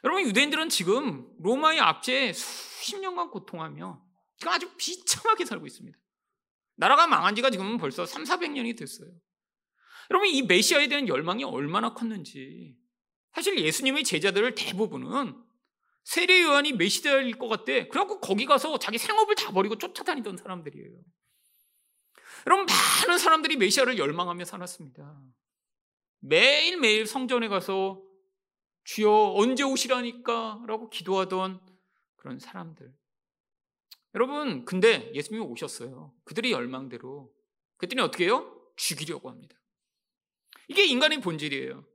여러분, 0.03 0.23
유대인들은 0.23 0.69
지금 0.69 1.29
로마의 1.39 1.79
압제에 1.81 2.31
수십 2.31 2.97
년간 2.99 3.31
고통하며 3.31 4.08
지금 4.39 4.53
아주 4.53 4.73
비참하게 4.77 5.45
살고 5.45 5.67
있습니다. 5.67 5.97
나라가 6.75 7.07
망한 7.07 7.35
지가 7.35 7.49
지금 7.49 7.77
벌써 7.77 8.05
3, 8.05 8.23
400년이 8.23 8.77
됐어요. 8.77 9.11
여러분, 10.09 10.29
이 10.29 10.41
메시아에 10.41 10.87
대한 10.87 11.07
열망이 11.07 11.43
얼마나 11.43 11.93
컸는지. 11.93 12.75
사실 13.33 13.59
예수님의 13.59 14.05
제자들 14.05 14.55
대부분은 14.55 15.43
세례 16.03 16.41
요한이 16.41 16.73
메시아일 16.73 17.37
것 17.37 17.47
같대. 17.47 17.87
그래갖고 17.89 18.19
거기 18.19 18.45
가서 18.45 18.79
자기 18.79 18.97
생업을 18.97 19.35
다 19.35 19.51
버리고 19.51 19.77
쫓아다니던 19.77 20.37
사람들이에요. 20.37 20.99
여러분 22.47 22.65
많은 22.65 23.19
사람들이 23.19 23.57
메시아를 23.57 23.97
열망하며 23.97 24.45
살았습니다. 24.45 25.21
매일매일 26.21 27.05
성전에 27.05 27.47
가서 27.47 28.01
주여 28.85 29.33
언제 29.35 29.63
오시라니까 29.63 30.63
라고 30.65 30.89
기도하던 30.89 31.61
그런 32.15 32.39
사람들. 32.39 32.98
여러분 34.15 34.65
근데 34.65 35.11
예수님이 35.13 35.45
오셨어요. 35.45 36.13
그들의 36.23 36.51
열망대로. 36.51 37.31
그랬더니 37.77 38.01
어떻게 38.01 38.25
해요? 38.25 38.55
죽이려고 38.75 39.29
합니다. 39.29 39.55
이게 40.67 40.85
인간의 40.85 41.21
본질이에요. 41.21 41.85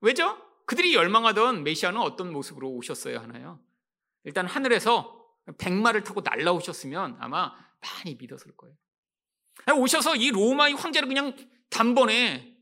왜죠? 0.00 0.42
그들이 0.66 0.94
열망하던 0.94 1.62
메시아는 1.62 2.00
어떤 2.00 2.32
모습으로 2.32 2.70
오셨어야 2.70 3.20
하나요? 3.20 3.60
일단 4.24 4.46
하늘에서 4.46 5.24
백마를 5.58 6.02
타고 6.02 6.20
날라오셨으면 6.22 7.16
아마 7.20 7.52
많이 7.80 8.16
믿었을 8.16 8.56
거예요. 8.56 8.76
오셔서 9.76 10.16
이 10.16 10.30
로마의 10.30 10.74
황제를 10.74 11.08
그냥 11.08 11.36
단번에 11.70 12.56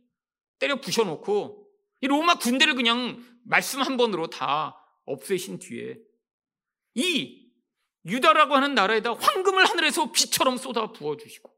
때려 0.59 0.81
부셔놓고 0.81 1.67
이 2.03 2.07
로마 2.07 2.39
군대를 2.39 2.75
그냥 2.75 3.23
말씀 3.45 3.81
한 3.81 3.97
번으로 3.97 4.29
다 4.29 4.77
없애신 5.07 5.59
뒤에 5.59 5.99
이 6.95 7.44
유다라고 8.07 8.55
하는 8.55 8.75
나라에다 8.75 9.15
황금을 9.15 9.65
하늘에서 9.65 10.13
비처럼 10.13 10.57
쏟아 10.57 10.93
부어주시고 10.93 11.55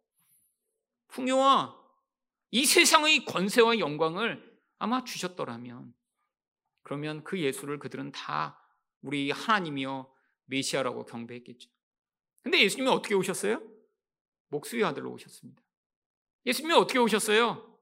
풍요와 1.09 1.77
이 2.51 2.65
세상의 2.65 3.25
권세와 3.25 3.79
영광을 3.79 4.59
아마 4.79 5.05
주셨더라면 5.05 5.95
그러면 6.83 7.25
그 7.25 7.41
예수를 7.41 7.79
그들은 7.79 8.13
다 8.13 8.61
우리 9.03 9.31
하나님이여 9.31 10.13
메시아라고 10.45 11.05
경배했겠죠. 11.07 11.69
근데 12.43 12.61
예수님이 12.61 12.91
어떻게 12.91 13.15
오셨어요? 13.15 13.61
목수의 14.49 14.85
아들로 14.85 15.11
오셨습니다. 15.13 15.63
예수님이 16.45 16.75
어떻게 16.75 16.99
오셨어요? 16.99 17.77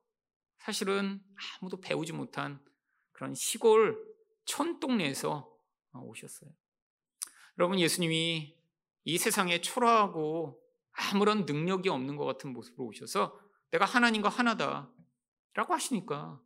사실은 0.58 1.22
아무도 1.60 1.80
배우지 1.80 2.14
못한 2.14 2.64
그런 3.12 3.34
시골 3.34 4.02
촌동네에서 4.46 5.54
오셨어요. 5.92 6.50
여러분, 7.58 7.78
예수님이 7.78 8.56
이 9.04 9.18
세상에 9.18 9.60
초라하고 9.60 10.60
아무런 10.92 11.44
능력이 11.44 11.88
없는 11.88 12.16
것 12.16 12.24
같은 12.24 12.52
모습으로 12.52 12.86
오셔서 12.86 13.38
내가 13.70 13.84
하나님과 13.84 14.28
하나다 14.28 14.90
라고 15.54 15.74
하시니까 15.74 16.40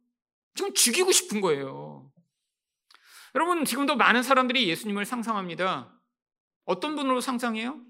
지금 0.54 0.74
죽이고 0.74 1.12
싶은 1.12 1.40
거예요. 1.40 2.10
여러분, 3.34 3.64
지금도 3.64 3.96
많은 3.96 4.22
사람들이 4.22 4.68
예수님을 4.68 5.04
상상합니다. 5.04 5.94
어떤 6.64 6.96
분으로 6.96 7.20
상상해요? 7.20 7.80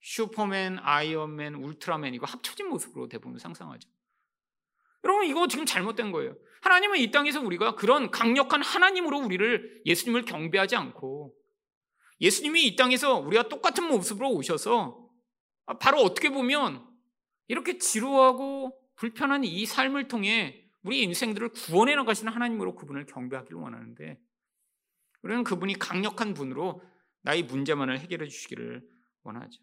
슈퍼맨, 0.00 0.78
아이언맨, 0.80 1.54
울트라맨 1.56 2.14
이거 2.14 2.26
합쳐진 2.26 2.68
모습으로 2.68 3.08
대부분 3.08 3.38
상상하죠. 3.38 3.88
여러분 5.04 5.26
이거 5.26 5.46
지금 5.46 5.64
잘못된 5.64 6.10
거예요. 6.12 6.36
하나님은 6.62 6.98
이 6.98 7.10
땅에서 7.10 7.40
우리가 7.40 7.76
그런 7.76 8.10
강력한 8.10 8.62
하나님으로 8.62 9.18
우리를 9.18 9.82
예수님을 9.86 10.24
경배하지 10.24 10.76
않고 10.76 11.34
예수님이 12.20 12.66
이 12.66 12.76
땅에서 12.76 13.18
우리가 13.18 13.48
똑같은 13.48 13.84
모습으로 13.88 14.30
오셔서 14.32 15.08
바로 15.80 15.98
어떻게 15.98 16.30
보면 16.30 16.86
이렇게 17.48 17.78
지루하고 17.78 18.78
불편한 18.96 19.44
이 19.44 19.66
삶을 19.66 20.08
통해 20.08 20.64
우리 20.82 21.02
인생들을 21.02 21.50
구원해 21.50 21.94
나가시는 21.96 22.32
하나님으로 22.32 22.74
그분을 22.76 23.06
경배하기를 23.06 23.58
원하는데 23.58 24.18
우리는 25.22 25.44
그분이 25.44 25.78
강력한 25.78 26.34
분으로 26.34 26.82
나의 27.22 27.42
문제만을 27.42 27.98
해결해 27.98 28.28
주시기를 28.28 28.88
원하죠. 29.22 29.60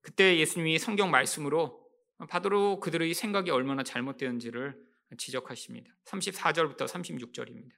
그때 0.00 0.38
예수님이 0.38 0.78
성경 0.78 1.10
말씀으로 1.10 1.86
바로 2.28 2.80
그들의 2.80 3.12
생각이 3.14 3.50
얼마나 3.50 3.82
잘못되었는지를 3.82 4.82
지적하십니다. 5.18 5.94
34절부터 6.06 6.88
36절입니다. 6.88 7.72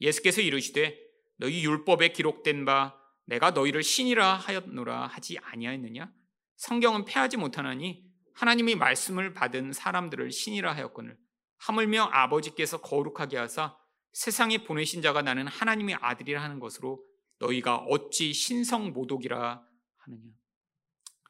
예수께서 0.00 0.40
이르시되 0.40 0.98
너희 1.36 1.64
율법에 1.64 2.12
기록된 2.12 2.64
바 2.64 2.98
내가 3.24 3.50
너희를 3.52 3.82
신이라 3.82 4.34
하였노라 4.36 5.06
하지 5.06 5.38
아니하였느냐? 5.38 6.12
성경은 6.56 7.04
패하지 7.04 7.36
못하나니 7.36 8.04
하나님의 8.34 8.76
말씀을 8.76 9.34
받은 9.34 9.72
사람들을 9.72 10.30
신이라 10.30 10.74
하였거늘 10.74 11.16
하물며 11.58 12.04
아버지께서 12.12 12.80
거룩하게 12.80 13.36
하사 13.36 13.76
세상에 14.12 14.58
보내신 14.64 15.00
자가 15.00 15.22
나는 15.22 15.46
하나님의 15.46 15.96
아들이라 16.00 16.42
하는 16.42 16.58
것으로 16.58 17.02
너희가 17.38 17.76
어찌 17.76 18.32
신성 18.32 18.92
모독이라 18.92 19.64
하느냐? 19.98 20.22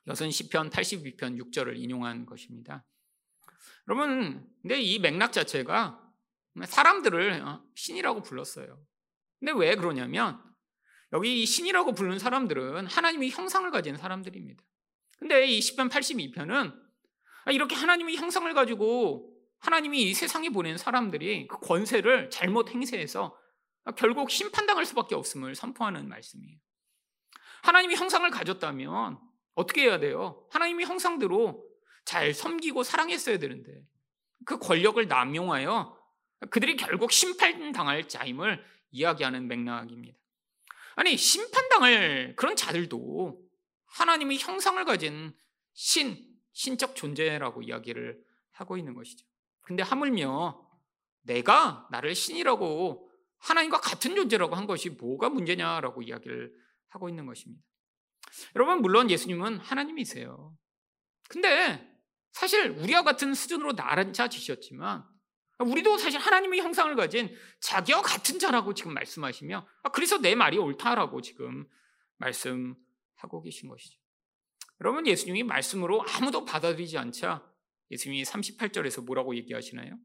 여선 0.08 0.30
시편 0.30 0.70
82편 0.70 1.38
6절을 1.40 1.78
인용한 1.78 2.26
것입니다. 2.26 2.84
여러분, 3.88 4.48
근데 4.60 4.80
이 4.80 4.98
맥락 4.98 5.32
자체가 5.32 6.00
사람들을 6.64 7.42
어, 7.42 7.64
신이라고 7.74 8.22
불렀어요. 8.22 8.80
근데 9.38 9.52
왜 9.52 9.74
그러냐면 9.76 10.42
여기 11.12 11.44
신이라고 11.44 11.92
부르는 11.92 12.18
사람들은 12.18 12.86
하나님의 12.86 13.30
형상을 13.30 13.70
가진 13.70 13.96
사람들입니다. 13.96 14.62
근데 15.18 15.46
이 15.46 15.58
10편 15.60 15.90
82편은 15.90 16.74
이렇게 17.52 17.74
하나님의 17.74 18.16
형상을 18.16 18.52
가지고 18.54 19.32
하나님이 19.58 20.02
이 20.02 20.14
세상에 20.14 20.48
보낸 20.50 20.76
사람들이 20.76 21.46
그 21.46 21.58
권세를 21.58 22.30
잘못 22.30 22.70
행세해서 22.70 23.38
결국 23.96 24.30
심판당할 24.30 24.86
수밖에 24.86 25.14
없음을 25.14 25.54
선포하는 25.54 26.08
말씀이에요. 26.08 26.58
하나님이 27.62 27.94
형상을 27.94 28.28
가졌다면 28.30 29.20
어떻게 29.54 29.82
해야 29.82 29.98
돼요? 29.98 30.46
하나님이 30.50 30.84
형상대로 30.84 31.64
잘 32.04 32.34
섬기고 32.34 32.82
사랑했어야 32.82 33.38
되는데 33.38 33.84
그 34.44 34.58
권력을 34.58 35.06
남용하여 35.06 35.96
그들이 36.50 36.76
결국 36.76 37.12
심판당할 37.12 38.08
자임을 38.08 38.64
이야기하는 38.90 39.46
맥락입니다. 39.46 40.18
아니 40.94 41.16
심판당할 41.16 42.34
그런 42.36 42.56
자들도 42.56 43.40
하나님의 43.86 44.38
형상을 44.38 44.82
가진 44.84 45.34
신, 45.72 46.24
신적 46.52 46.94
존재라고 46.96 47.62
이야기를 47.62 48.22
하고 48.52 48.76
있는 48.76 48.94
것이죠. 48.94 49.26
근데 49.62 49.82
하물며 49.82 50.68
내가 51.22 51.86
나를 51.90 52.14
신이라고 52.14 53.10
하나님과 53.38 53.80
같은 53.80 54.14
존재라고 54.14 54.54
한 54.54 54.66
것이 54.66 54.90
뭐가 54.90 55.28
문제냐라고 55.28 56.02
이야기를 56.02 56.52
하고 56.88 57.08
있는 57.08 57.26
것입니다. 57.26 57.62
여러분, 58.54 58.80
물론 58.80 59.10
예수님은 59.10 59.58
하나님이세요. 59.58 60.56
근데 61.28 61.88
사실 62.32 62.70
우리와 62.70 63.02
같은 63.02 63.34
수준으로 63.34 63.72
낮아지셨지만 63.72 65.04
우리도 65.62 65.98
사실 65.98 66.20
하나님의 66.20 66.60
형상을 66.60 66.94
가진 66.96 67.34
자기와 67.60 68.02
같은 68.02 68.38
자라고 68.38 68.74
지금 68.74 68.94
말씀하시며 68.94 69.66
아, 69.82 69.88
그래서 69.90 70.18
내 70.18 70.34
말이 70.34 70.58
옳다라고 70.58 71.20
지금 71.20 71.66
말씀하고 72.18 73.42
계신 73.42 73.68
것이죠. 73.68 73.98
여러분 74.80 75.06
예수님이 75.06 75.42
말씀으로 75.42 76.04
아무도 76.08 76.44
받아들이지 76.44 76.98
않자 76.98 77.44
예수님이 77.90 78.24
38절에서 78.24 79.04
뭐라고 79.04 79.36
얘기하시나요? 79.36 79.98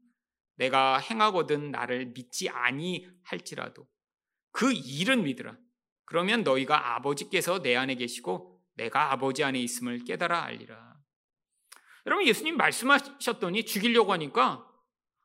내가 0.56 0.98
행하거든 0.98 1.70
나를 1.70 2.06
믿지 2.06 2.48
아니할지라도 2.48 3.88
그 4.50 4.72
일은 4.72 5.22
믿으라. 5.22 5.56
그러면 6.04 6.42
너희가 6.42 6.96
아버지께서 6.96 7.62
내 7.62 7.76
안에 7.76 7.94
계시고 7.94 8.60
내가 8.74 9.12
아버지 9.12 9.44
안에 9.44 9.60
있음을 9.60 10.04
깨달아 10.04 10.44
알리라. 10.44 10.96
여러분 12.06 12.26
예수님 12.26 12.56
말씀하셨더니 12.56 13.64
죽이려고 13.64 14.12
하니까 14.12 14.67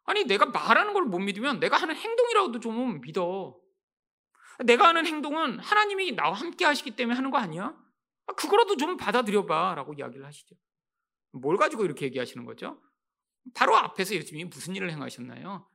아니 0.05 0.23
내가 0.25 0.45
말하는 0.47 0.93
걸 0.93 1.03
못 1.05 1.19
믿으면 1.19 1.59
내가 1.59 1.77
하는 1.77 1.95
행동이라도 1.95 2.59
좀 2.59 3.01
믿어. 3.01 3.57
내가 4.65 4.87
하는 4.89 5.05
행동은 5.05 5.59
하나님이 5.59 6.11
나와 6.13 6.33
함께 6.33 6.65
하시기 6.65 6.91
때문에 6.91 7.15
하는 7.15 7.31
거 7.31 7.37
아니야? 7.37 7.75
아, 8.27 8.33
그거라도 8.33 8.77
좀 8.77 8.97
받아들여봐 8.97 9.75
라고 9.75 9.93
이야기를 9.93 10.25
하시죠. 10.25 10.55
뭘 11.31 11.57
가지고 11.57 11.83
이렇게 11.85 12.05
얘기하시는 12.05 12.45
거죠? 12.45 12.81
바로 13.55 13.75
앞에서 13.75 14.15
예수님이 14.15 14.45
무슨 14.49 14.75
일을 14.75 14.91
행하셨나요? 14.91 15.67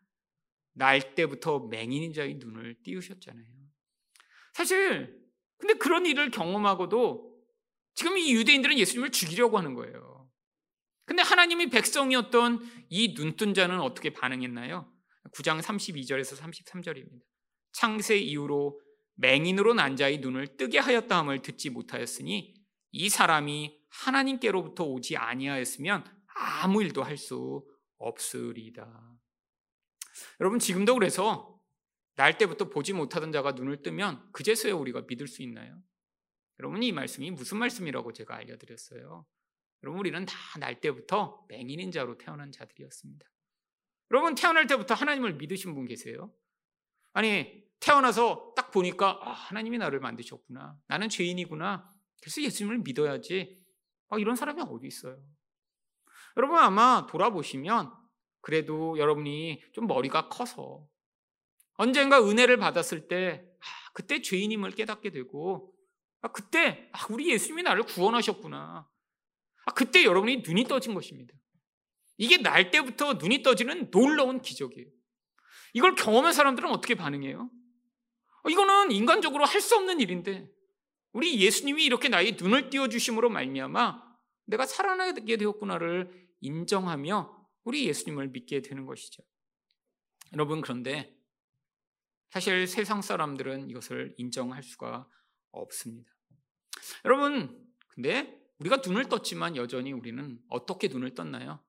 날 0.74 1.14
때부터 1.14 1.58
맹인인 1.68 2.12
자의 2.12 2.34
눈을 2.34 2.82
띄우셨잖아요. 2.82 3.46
사실 4.54 5.18
근데 5.58 5.74
그런 5.74 6.06
일을 6.06 6.30
경험하고도 6.30 7.36
지금 7.94 8.16
이 8.16 8.32
유대인들은 8.32 8.78
예수님을 8.78 9.10
죽이려고 9.10 9.58
하는 9.58 9.74
거예요. 9.74 10.17
근데 11.08 11.22
하나님이 11.22 11.70
백성이었던 11.70 12.86
이 12.90 13.14
눈뜬 13.14 13.54
자는 13.54 13.80
어떻게 13.80 14.12
반응했나요? 14.12 14.92
9장 15.32 15.62
32절에서 15.62 16.36
33절입니다. 16.36 17.22
창세 17.72 18.18
이후로 18.18 18.78
맹인으로 19.14 19.72
난 19.72 19.96
자의 19.96 20.18
눈을 20.18 20.58
뜨게 20.58 20.78
하였다 20.78 21.16
함을 21.16 21.40
듣지 21.40 21.70
못하였으니 21.70 22.54
이 22.90 23.08
사람이 23.08 23.80
하나님께로부터 23.88 24.84
오지 24.84 25.16
아니하였으면 25.16 26.04
아무 26.34 26.82
일도 26.82 27.02
할 27.02 27.16
수 27.16 27.66
없으리다. 27.96 29.18
여러분 30.40 30.58
지금도 30.58 30.94
그래서 30.94 31.58
날 32.16 32.36
때부터 32.36 32.68
보지 32.68 32.92
못하던 32.92 33.32
자가 33.32 33.52
눈을 33.52 33.82
뜨면 33.82 34.30
그제서야 34.32 34.74
우리가 34.74 35.04
믿을 35.08 35.26
수 35.26 35.42
있나요? 35.42 35.80
여러분 36.60 36.82
이 36.82 36.92
말씀이 36.92 37.30
무슨 37.30 37.58
말씀이라고 37.58 38.12
제가 38.12 38.36
알려드렸어요. 38.36 39.26
여러분 39.82 40.00
우리는 40.00 40.24
다 40.26 40.58
날 40.58 40.80
때부터 40.80 41.44
맹인인 41.48 41.92
자로 41.92 42.18
태어난 42.18 42.50
자들이었습니다. 42.50 43.26
여러분 44.10 44.34
태어날 44.34 44.66
때부터 44.66 44.94
하나님을 44.94 45.34
믿으신 45.34 45.74
분 45.74 45.86
계세요? 45.86 46.32
아니 47.12 47.64
태어나서 47.80 48.54
딱 48.56 48.70
보니까 48.72 49.20
아, 49.22 49.30
하나님이 49.30 49.78
나를 49.78 50.00
만드셨구나. 50.00 50.76
나는 50.88 51.08
죄인이구나. 51.08 51.92
그래서 52.20 52.42
예수님을 52.42 52.78
믿어야지. 52.78 53.62
아, 54.08 54.18
이런 54.18 54.34
사람이 54.34 54.62
어디 54.62 54.86
있어요? 54.88 55.22
여러분 56.36 56.58
아마 56.58 57.06
돌아보시면 57.08 57.92
그래도 58.40 58.98
여러분이 58.98 59.62
좀 59.72 59.86
머리가 59.86 60.28
커서 60.28 60.86
언젠가 61.74 62.20
은혜를 62.26 62.56
받았을 62.56 63.06
때 63.06 63.44
아, 63.60 63.90
그때 63.92 64.20
죄인임을 64.22 64.72
깨닫게 64.72 65.10
되고 65.10 65.72
아, 66.20 66.32
그때 66.32 66.90
아, 66.92 67.06
우리 67.10 67.30
예수님이 67.30 67.62
나를 67.62 67.84
구원하셨구나. 67.84 68.88
아, 69.68 69.72
그때 69.74 70.02
여러분이 70.02 70.38
눈이 70.38 70.64
떠진 70.64 70.94
것입니다. 70.94 71.34
이게 72.16 72.38
날 72.38 72.70
때부터 72.70 73.14
눈이 73.14 73.42
떠지는 73.42 73.90
놀라운 73.90 74.40
기적이에요. 74.40 74.88
이걸 75.74 75.94
경험한 75.94 76.32
사람들은 76.32 76.70
어떻게 76.70 76.94
반응해요? 76.94 77.50
어, 78.44 78.48
이거는 78.48 78.92
인간적으로 78.92 79.44
할 79.44 79.60
수 79.60 79.76
없는 79.76 80.00
일인데 80.00 80.50
우리 81.12 81.38
예수님이 81.38 81.84
이렇게 81.84 82.08
나의 82.08 82.38
눈을 82.40 82.70
띄워 82.70 82.88
주심으로 82.88 83.28
말미암아 83.28 84.02
내가 84.46 84.64
살아나게 84.64 85.36
되었구나를 85.36 86.28
인정하며 86.40 87.46
우리 87.64 87.86
예수님을 87.88 88.28
믿게 88.28 88.62
되는 88.62 88.86
것이죠. 88.86 89.22
여러분 90.32 90.62
그런데 90.62 91.14
사실 92.30 92.66
세상 92.66 93.02
사람들은 93.02 93.68
이것을 93.68 94.14
인정할 94.16 94.62
수가 94.62 95.06
없습니다. 95.50 96.10
여러분 97.04 97.68
근데 97.88 98.47
우리가 98.58 98.78
눈을 98.84 99.08
떴지만 99.08 99.56
여전히 99.56 99.92
우리는 99.92 100.40
어떻게 100.48 100.88
눈을 100.88 101.14
떴나요? 101.14 101.62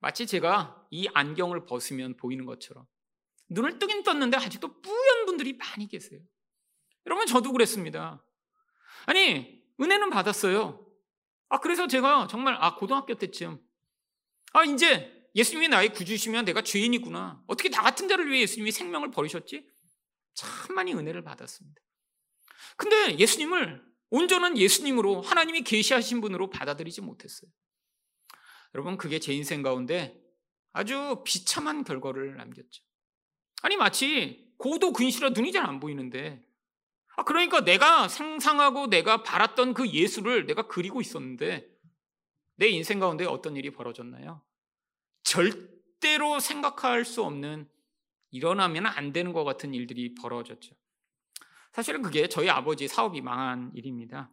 마치 0.00 0.26
제가 0.26 0.86
이 0.90 1.08
안경을 1.14 1.66
벗으면 1.66 2.16
보이는 2.16 2.44
것처럼 2.44 2.86
눈을 3.50 3.78
뜨긴 3.78 4.02
떴는데 4.02 4.36
아직도 4.36 4.80
뿌연 4.80 5.26
분들이 5.26 5.52
많이 5.52 5.86
계세요. 5.86 6.20
여러분 7.06 7.26
저도 7.26 7.52
그랬습니다. 7.52 8.24
아니 9.06 9.62
은혜는 9.80 10.10
받았어요. 10.10 10.86
아 11.48 11.60
그래서 11.60 11.86
제가 11.86 12.28
정말 12.28 12.56
아 12.58 12.76
고등학교 12.76 13.14
때쯤 13.14 13.60
아 14.54 14.64
이제 14.64 15.28
예수님이 15.34 15.68
나의 15.68 15.92
구주시면 15.92 16.44
내가 16.46 16.62
죄인이구나. 16.62 17.42
어떻게 17.46 17.68
나 17.68 17.82
같은 17.82 18.08
자를 18.08 18.30
위해 18.30 18.42
예수님이 18.42 18.72
생명을 18.72 19.10
버리셨지? 19.10 19.68
참 20.34 20.74
많이 20.74 20.94
은혜를 20.94 21.22
받았습니다. 21.22 21.80
근데 22.76 23.18
예수님을 23.18 23.91
온전한 24.12 24.58
예수님으로 24.58 25.22
하나님이 25.22 25.62
계시하신 25.62 26.20
분으로 26.20 26.50
받아들이지 26.50 27.00
못했어요. 27.00 27.50
여러분 28.74 28.98
그게 28.98 29.18
제 29.18 29.32
인생 29.32 29.62
가운데 29.62 30.22
아주 30.74 31.22
비참한 31.24 31.82
결과를 31.82 32.36
남겼죠. 32.36 32.82
아니 33.62 33.78
마치 33.78 34.52
고도 34.58 34.92
근시라 34.92 35.30
눈이 35.30 35.50
잘 35.50 35.64
안 35.64 35.80
보이는데 35.80 36.44
아 37.16 37.24
그러니까 37.24 37.64
내가 37.64 38.06
상상하고 38.08 38.88
내가 38.88 39.22
바랐던 39.22 39.72
그 39.72 39.88
예수를 39.88 40.44
내가 40.44 40.66
그리고 40.66 41.00
있었는데 41.00 41.66
내 42.56 42.68
인생 42.68 42.98
가운데 43.00 43.24
어떤 43.24 43.56
일이 43.56 43.70
벌어졌나요? 43.70 44.42
절대로 45.22 46.38
생각할 46.38 47.06
수 47.06 47.22
없는 47.22 47.66
일어나면 48.30 48.84
안 48.86 49.14
되는 49.14 49.32
것 49.32 49.44
같은 49.44 49.72
일들이 49.72 50.14
벌어졌죠. 50.14 50.74
사실은 51.72 52.02
그게 52.02 52.28
저희 52.28 52.48
아버지 52.48 52.86
사업이 52.86 53.20
망한 53.22 53.72
일입니다. 53.74 54.30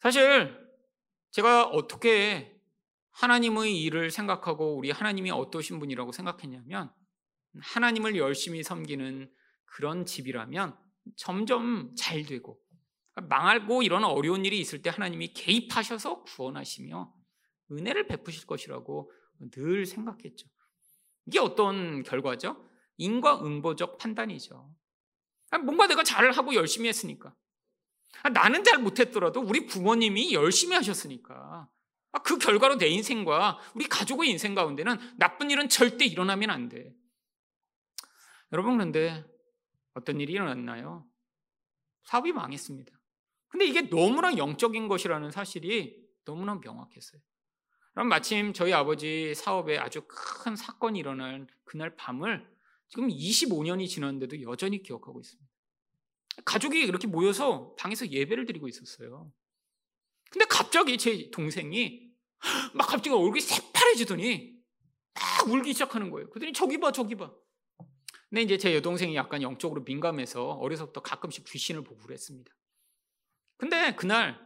사실 0.00 0.56
제가 1.30 1.64
어떻게 1.64 2.60
하나님의 3.12 3.80
일을 3.82 4.10
생각하고 4.10 4.76
우리 4.76 4.90
하나님이 4.90 5.30
어떠신 5.30 5.78
분이라고 5.78 6.12
생각했냐면 6.12 6.92
하나님을 7.60 8.16
열심히 8.16 8.62
섬기는 8.62 9.30
그런 9.64 10.04
집이라면 10.04 10.76
점점 11.16 11.94
잘 11.96 12.22
되고 12.24 12.60
망하고 13.14 13.82
이런 13.82 14.04
어려운 14.04 14.44
일이 14.44 14.58
있을 14.60 14.82
때 14.82 14.90
하나님이 14.90 15.32
개입하셔서 15.32 16.22
구원하시며 16.22 17.12
은혜를 17.72 18.06
베푸실 18.06 18.46
것이라고 18.46 19.10
늘 19.50 19.86
생각했죠. 19.86 20.48
이게 21.26 21.38
어떤 21.38 22.02
결과죠? 22.02 22.68
인과응보적 22.98 23.98
판단이죠. 23.98 24.70
뭔가 25.58 25.86
내가 25.86 26.02
잘하고 26.02 26.54
열심히 26.54 26.88
했으니까. 26.88 27.34
나는 28.32 28.64
잘 28.64 28.78
못했더라도 28.78 29.40
우리 29.40 29.66
부모님이 29.66 30.32
열심히 30.34 30.76
하셨으니까. 30.76 31.68
아, 32.12 32.22
그 32.22 32.38
결과로 32.38 32.76
내 32.76 32.88
인생과 32.88 33.58
우리 33.74 33.86
가족의 33.86 34.28
인생 34.30 34.54
가운데는 34.54 35.16
나쁜 35.16 35.50
일은 35.50 35.68
절대 35.68 36.04
일어나면 36.04 36.50
안 36.50 36.68
돼. 36.68 36.92
여러분, 38.52 38.76
그런데 38.76 39.24
어떤 39.94 40.20
일이 40.20 40.32
일어났나요? 40.32 41.06
사업이 42.04 42.32
망했습니다. 42.32 42.92
근데 43.48 43.66
이게 43.66 43.82
너무나 43.82 44.36
영적인 44.36 44.88
것이라는 44.88 45.30
사실이 45.30 46.00
너무나 46.24 46.54
명확했어요. 46.54 47.20
그럼 47.92 48.08
마침 48.08 48.52
저희 48.52 48.72
아버지 48.72 49.34
사업에 49.34 49.78
아주 49.78 50.02
큰 50.06 50.56
사건이 50.56 50.98
일어난 50.98 51.48
그날 51.64 51.94
밤을 51.96 52.48
지금 52.90 53.08
25년이 53.08 53.88
지났는데도 53.88 54.42
여전히 54.42 54.82
기억하고 54.82 55.20
있습니다. 55.20 55.50
가족이 56.44 56.78
이렇게 56.80 57.06
모여서 57.06 57.74
방에서 57.76 58.08
예배를 58.08 58.46
드리고 58.46 58.68
있었어요. 58.68 59.32
근데 60.30 60.44
갑자기 60.46 60.98
제 60.98 61.30
동생이 61.30 62.10
막 62.74 62.86
갑자기 62.86 63.10
얼굴이 63.10 63.40
새파래지더니 63.40 64.58
막 65.14 65.48
울기 65.48 65.72
시작하는 65.72 66.10
거예요. 66.10 66.30
그러더니 66.30 66.52
저기 66.52 66.78
봐, 66.78 66.92
저기 66.92 67.14
봐. 67.14 67.32
근데 68.28 68.42
이제 68.42 68.58
제 68.58 68.74
여동생이 68.74 69.14
약간 69.16 69.42
영적으로 69.42 69.82
민감해서 69.82 70.52
어려서부터 70.52 71.02
가끔씩 71.02 71.44
귀신을 71.46 71.82
보고 71.82 72.00
그랬습니다. 72.00 72.52
근데 73.56 73.94
그날 73.96 74.40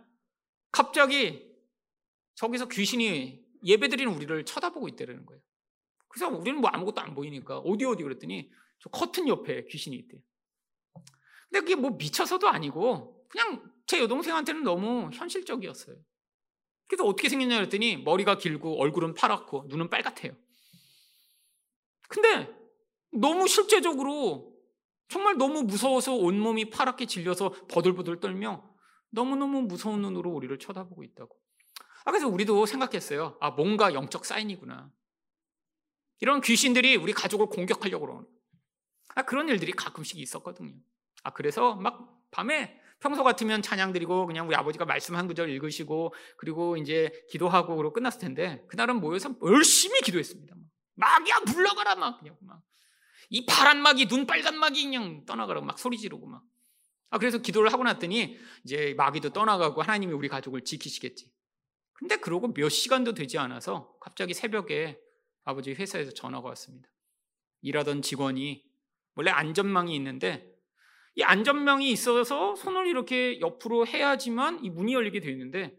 갑자기 0.73 1.55
저기서 2.35 2.69
귀신이 2.69 3.45
예배드리는 3.63 4.13
우리를 4.13 4.45
쳐다보고 4.45 4.89
있다는 4.89 5.27
거예요. 5.27 5.43
그래서 6.15 6.29
우리는 6.29 6.61
뭐 6.61 6.71
아무것도 6.71 7.01
안 7.01 7.13
보이니까 7.13 7.59
어디 7.59 7.85
어디 7.85 8.05
그랬더니 8.05 8.49
저 8.79 8.89
커튼 8.89 9.27
옆에 9.27 9.65
귀신이 9.65 9.97
있대요. 9.97 10.21
근데 11.51 11.61
그게 11.61 11.75
뭐 11.75 11.91
미쳐서도 11.91 12.49
아니고 12.49 13.27
그냥 13.29 13.69
제 13.85 14.01
여동생한테는 14.01 14.63
너무 14.63 15.11
현실적이었어요. 15.13 15.97
그래서 16.87 17.05
어떻게 17.05 17.29
생겼냐 17.29 17.57
그랬더니 17.57 17.97
머리가 17.97 18.39
길고 18.39 18.81
얼굴은 18.81 19.15
파랗고 19.15 19.65
눈은 19.67 19.91
빨갛대요. 19.91 20.37
근데 22.09 22.55
너무 23.11 23.49
실제적으로 23.49 24.55
정말 25.09 25.37
너무 25.37 25.65
무서워서 25.65 26.15
온몸이 26.15 26.71
파랗게 26.71 27.07
질려서 27.07 27.51
버들버들 27.67 28.21
떨며 28.21 28.73
너무너무 29.11 29.63
무서운 29.63 30.03
눈으로 30.03 30.31
우리를 30.31 30.57
쳐다보고 30.61 31.03
있다고. 31.03 31.37
아, 32.05 32.13
그래서 32.13 32.29
우리도 32.29 32.67
생각했어요. 32.67 33.37
아, 33.41 33.51
뭔가 33.51 33.95
영적 33.95 34.25
사인이구나. 34.25 34.93
이런 36.21 36.41
귀신들이 36.41 36.97
우리 36.97 37.13
가족을 37.13 37.47
공격하려고 37.47 38.07
그러는. 38.07 38.27
아, 39.15 39.23
그런 39.23 39.49
일들이 39.49 39.73
가끔씩 39.73 40.19
있었거든요. 40.19 40.75
아, 41.23 41.33
그래서 41.33 41.75
막 41.77 42.21
밤에 42.31 42.81
평소 43.01 43.23
같으면 43.23 43.63
찬양 43.63 43.93
드리고 43.93 44.27
그냥 44.27 44.47
우리 44.49 44.57
아버지가 44.57 44.85
말씀 44.85 45.15
한 45.15 45.27
구절 45.27 45.51
읽으시고 45.51 46.15
그리고 46.39 46.77
이제 46.77 47.13
기도하고 47.31 47.77
그러고 47.77 47.93
끝났을 47.93 48.21
텐데 48.21 48.65
그날은 48.69 49.01
모여서 49.01 49.35
열심히 49.45 50.01
기도했습니다. 50.01 50.55
막야 50.95 51.41
물러가라 51.47 51.97
막 51.97 52.19
그냥 52.19 52.37
막. 52.41 52.63
이 53.31 53.45
파란 53.47 53.83
막이 53.83 54.07
눈 54.07 54.27
빨간 54.27 54.59
막이 54.59 54.85
그냥 54.85 55.25
떠나가라고 55.27 55.67
막 55.67 55.79
소리 55.79 55.99
지르고 55.99 56.27
막. 56.27 56.43
아 57.11 57.19
그래서 57.19 57.39
기도를 57.39 57.73
하고 57.73 57.85
났더니 57.85 58.39
이제 58.65 58.95
마귀도 58.97 59.31
떠나가고 59.31 59.83
하나님이 59.83 60.13
우리 60.13 60.29
가족을 60.29 60.63
지키시겠지. 60.63 61.31
근데 61.93 62.17
그러고 62.17 62.53
몇 62.53 62.69
시간도 62.69 63.15
되지 63.15 63.39
않아서 63.39 63.93
갑자기 64.01 64.35
새벽에 64.35 64.99
아버지 65.45 65.73
회사에서 65.73 66.13
전화가 66.13 66.49
왔습니다. 66.51 66.89
일하던 67.63 68.03
직원이 68.03 68.65
원래 69.15 69.31
안전망이 69.31 69.95
있는데 69.97 70.53
이 71.17 71.23
안전망이 71.23 71.91
있어서 71.91 72.57
손을 72.57 72.87
이렇게 72.87 73.41
옆으로 73.41 73.87
해야지만 73.87 74.65
이 74.65 74.71
문이 74.71 74.95
열리게 74.95 75.21
되어 75.21 75.31
있는데 75.31 75.79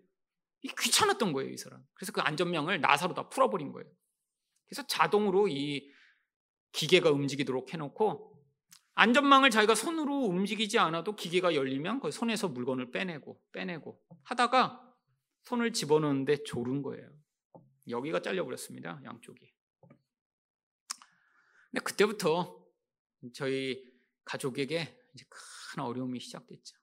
이 0.62 0.70
귀찮았던 0.80 1.34
거예요, 1.34 1.52
이 1.52 1.58
사람. 1.58 1.84
그래서 1.94 2.12
그 2.12 2.22
안전망을 2.22 2.80
나사로 2.82 3.14
다 3.14 3.30
풀어버린 3.30 3.72
거예요. 3.72 3.90
그래서 4.66 4.88
자동으로 4.88 5.48
이 5.48 5.92
기계가 6.72 7.12
움직이도록 7.12 7.74
해놓고 7.74 8.36
안전망을 8.96 9.50
자기가 9.50 9.76
손으로 9.76 10.22
움직이지 10.24 10.80
않아도 10.80 11.16
기계가 11.16 11.54
열리면 11.54 12.00
그 12.00 12.12
손에서 12.12 12.48
물건을 12.48 12.92
빼내고 12.92 13.40
빼내고 13.52 14.02
하다가 14.24 14.82
손을 15.44 15.74
집어넣는데 15.74 16.44
졸은 16.44 16.82
거예요. 16.82 17.10
여기가 17.90 18.22
잘려버렸습니다. 18.22 19.02
양쪽이. 19.04 19.55
근데 21.76 21.84
그때부터 21.84 22.58
저희 23.34 23.84
가족에게 24.24 24.98
이제 25.14 25.26
큰 25.28 25.84
어려움이 25.84 26.22
시작됐죠. 26.22 26.78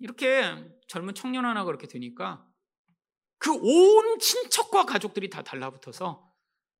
이렇게 0.00 0.42
젊은 0.88 1.14
청년 1.14 1.44
하나 1.44 1.64
그렇게 1.64 1.86
되니까 1.86 2.44
그 3.38 3.52
온 3.52 4.18
친척과 4.18 4.86
가족들이 4.86 5.30
다 5.30 5.42
달라붙어서 5.42 6.28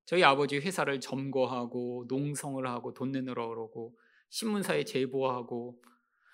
저희 0.04 0.24
아버지 0.24 0.56
회사를 0.56 0.98
점거하고 1.00 2.06
농성을 2.08 2.66
하고 2.66 2.92
돈 2.92 3.12
내느라 3.12 3.46
그러고 3.46 3.96
신문사에 4.30 4.84
제보하고 4.84 5.80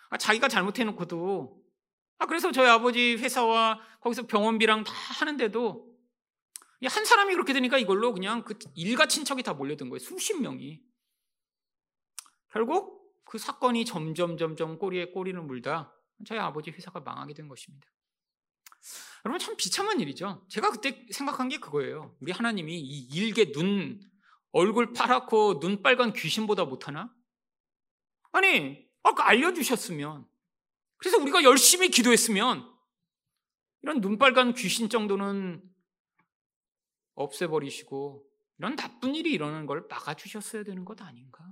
아, 0.09 0.17
자기가 0.17 0.49
잘못해놓고도 0.49 1.63
아 2.19 2.27
그래서 2.27 2.51
저희 2.51 2.67
아버지 2.67 3.17
회사와 3.17 3.79
거기서 4.01 4.27
병원비랑 4.27 4.85
다 4.85 4.93
하는데도 5.21 5.96
한 6.85 7.05
사람이 7.05 7.33
그렇게 7.33 7.53
되니까 7.53 7.79
이걸로 7.79 8.13
그냥 8.13 8.45
그 8.45 8.59
일가 8.75 9.07
친척이 9.07 9.43
다 9.43 9.55
몰려든 9.55 9.89
거예요 9.89 9.99
수십 9.99 10.41
명이 10.41 10.83
결국 12.51 12.97
그 13.25 13.39
사건이 13.39 13.85
점점 13.85 14.37
점점 14.37 14.79
꼬리에 14.79 15.07
꼬리를 15.07 15.41
물다 15.43 15.95
저희 16.27 16.39
아버지 16.39 16.71
회사가 16.71 17.01
망하게 17.01 17.35
된 17.35 17.49
것입니다. 17.49 17.87
여러분 19.25 19.39
참 19.39 19.57
비참한 19.57 20.01
일이죠. 20.01 20.47
제가 20.49 20.71
그때 20.71 21.07
생각한 21.11 21.49
게 21.49 21.59
그거예요. 21.59 22.17
우리 22.21 22.33
하나님이 22.33 22.79
이 22.79 23.09
일개 23.09 23.53
눈 23.53 24.01
얼굴 24.53 24.93
파랗고 24.93 25.61
눈 25.61 25.83
빨간 25.83 26.13
귀신보다 26.13 26.65
못하나? 26.65 27.13
아니 28.33 28.87
아까 29.03 29.29
알려주셨으면 29.29 30.27
그래서 30.99 31.19
우리가 31.19 31.43
열심히 31.43 31.91
기도했으면 31.91 32.73
이런 33.83 34.01
눈 34.01 34.19
빨간 34.19 34.55
귀신 34.55 34.89
정도는 34.89 35.63
없애버리시고 37.17 38.25
이런 38.59 38.77
나쁜 38.77 39.15
일이 39.15 39.33
일어나는 39.33 39.67
걸 39.67 39.87
막아주셨어야 39.89 40.63
되는 40.65 40.85
것 40.85 41.01
아닌가? 41.03 41.45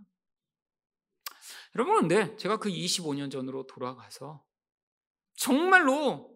여러분, 1.75 2.01
근데 2.01 2.37
제가 2.37 2.59
그 2.59 2.71
25년 2.71 3.31
전으로 3.31 3.67
돌아가서 3.67 4.45
정말로 5.37 6.33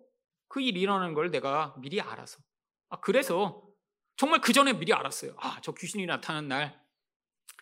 그 0.48 0.60
일이 0.60 0.80
일어나는 0.80 1.14
걸 1.14 1.30
내가 1.30 1.74
미리 1.78 2.00
알아서. 2.00 2.40
아, 2.88 3.00
그래서 3.00 3.62
정말 4.16 4.40
그 4.40 4.52
전에 4.52 4.72
미리 4.72 4.92
알았어요. 4.92 5.36
아, 5.38 5.60
저 5.62 5.72
귀신이 5.72 6.06
나타난 6.06 6.48
날. 6.48 6.82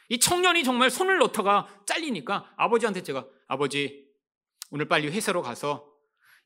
이 0.08 0.18
청년이 0.18 0.64
정말 0.64 0.90
손을 0.90 1.18
넣다가 1.18 1.82
잘리니까 1.84 2.54
아버지한테 2.56 3.02
제가 3.02 3.26
아버지, 3.48 4.08
오늘 4.70 4.88
빨리 4.88 5.08
회사로 5.08 5.42
가서 5.42 5.92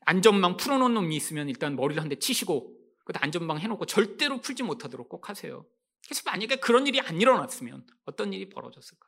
안전망 0.01 0.57
풀어놓은 0.57 0.93
놈이 0.93 1.15
있으면 1.15 1.47
일단 1.47 1.75
머리를 1.75 2.01
한 2.01 2.09
대 2.09 2.17
치시고 2.17 2.75
그 3.05 3.13
안전망 3.15 3.59
해놓고 3.59 3.85
절대로 3.85 4.41
풀지 4.41 4.63
못하도록 4.63 5.09
꼭 5.09 5.29
하세요. 5.29 5.65
그래서 6.05 6.23
만약에 6.25 6.57
그런 6.57 6.87
일이 6.87 6.99
안 6.99 7.21
일어났으면 7.21 7.85
어떤 8.05 8.33
일이 8.33 8.49
벌어졌을까? 8.49 9.07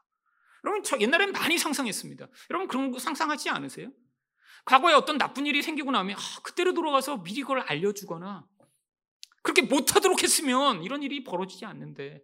여러분, 0.65 0.83
저 0.83 0.97
옛날엔 0.99 1.31
많이 1.33 1.57
상상했습니다. 1.57 2.27
여러분, 2.51 2.67
그런 2.67 2.91
거 2.91 2.99
상상하지 2.99 3.49
않으세요? 3.49 3.91
과거에 4.65 4.93
어떤 4.93 5.17
나쁜 5.17 5.45
일이 5.45 5.61
생기고 5.61 5.91
나면, 5.91 6.17
아, 6.17 6.41
그때로 6.43 6.73
돌아가서 6.73 7.17
미리 7.23 7.41
그걸 7.41 7.59
알려주거나, 7.61 8.47
그렇게 9.41 9.61
못하도록 9.63 10.23
했으면 10.23 10.83
이런 10.83 11.03
일이 11.03 11.23
벌어지지 11.23 11.65
않는데, 11.65 12.23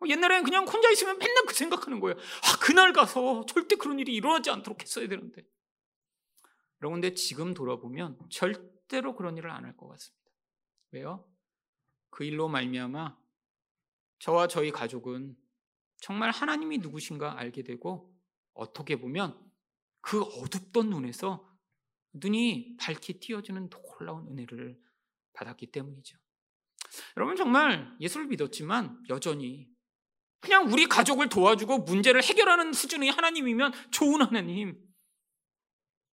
어, 0.00 0.06
옛날에는 0.08 0.44
그냥 0.44 0.66
혼자 0.66 0.90
있으면 0.90 1.18
맨날 1.18 1.44
그 1.46 1.54
생각하는 1.54 2.00
거예요. 2.00 2.16
아, 2.18 2.58
그날 2.60 2.92
가서 2.92 3.46
절대 3.46 3.76
그런 3.76 3.98
일이 3.98 4.14
일어나지 4.14 4.50
않도록 4.50 4.82
했어야 4.82 5.08
되는데. 5.08 5.42
근데 6.80 7.14
지금 7.14 7.54
돌아보면 7.54 8.18
절대로 8.30 9.16
그런 9.16 9.36
일을 9.36 9.50
안 9.50 9.64
할 9.64 9.76
것 9.76 9.88
같습니다. 9.88 10.17
왜요? 10.90 11.28
그 12.10 12.24
일로 12.24 12.48
말미암아 12.48 13.16
저와 14.20 14.48
저희 14.48 14.70
가족은 14.70 15.36
정말 16.00 16.30
하나님이 16.30 16.78
누구신가 16.78 17.38
알게 17.38 17.62
되고 17.62 18.14
어떻게 18.54 18.96
보면 18.96 19.38
그 20.00 20.22
어둡던 20.22 20.90
눈에서 20.90 21.48
눈이 22.14 22.76
밝게 22.78 23.14
띄어지는 23.20 23.68
놀라운 23.68 24.26
은혜를 24.28 24.78
받았기 25.32 25.66
때문이죠. 25.70 26.18
여러분 27.16 27.36
정말 27.36 27.94
예수를 28.00 28.26
믿었지만 28.26 29.02
여전히 29.08 29.68
그냥 30.40 30.70
우리 30.72 30.86
가족을 30.86 31.28
도와주고 31.28 31.78
문제를 31.78 32.22
해결하는 32.22 32.72
수준의 32.72 33.10
하나님이면 33.10 33.72
좋은 33.90 34.22
하나님. 34.22 34.80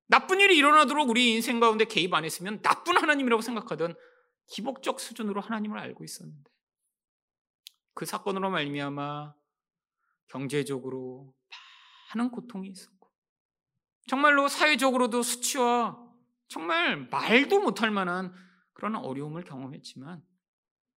나쁜 0.07 0.39
일이 0.39 0.57
일어나도록 0.57 1.09
우리 1.09 1.33
인생 1.33 1.59
가운데 1.59 1.85
개입 1.85 2.13
안 2.13 2.25
했으면 2.25 2.61
나쁜 2.61 2.97
하나님이라고 2.97 3.41
생각하던 3.41 3.95
기복적 4.47 4.99
수준으로 4.99 5.41
하나님을 5.41 5.79
알고 5.79 6.03
있었는데 6.03 6.51
그 7.93 8.05
사건으로 8.05 8.49
말미암아 8.49 9.33
경제적으로 10.27 11.33
많은 12.13 12.31
고통이 12.31 12.69
있었고 12.69 13.09
정말로 14.07 14.47
사회적으로도 14.47 15.23
수치와 15.23 16.03
정말 16.47 17.07
말도 17.09 17.61
못할 17.61 17.91
만한 17.91 18.33
그런 18.73 18.95
어려움을 18.95 19.43
경험했지만 19.43 20.23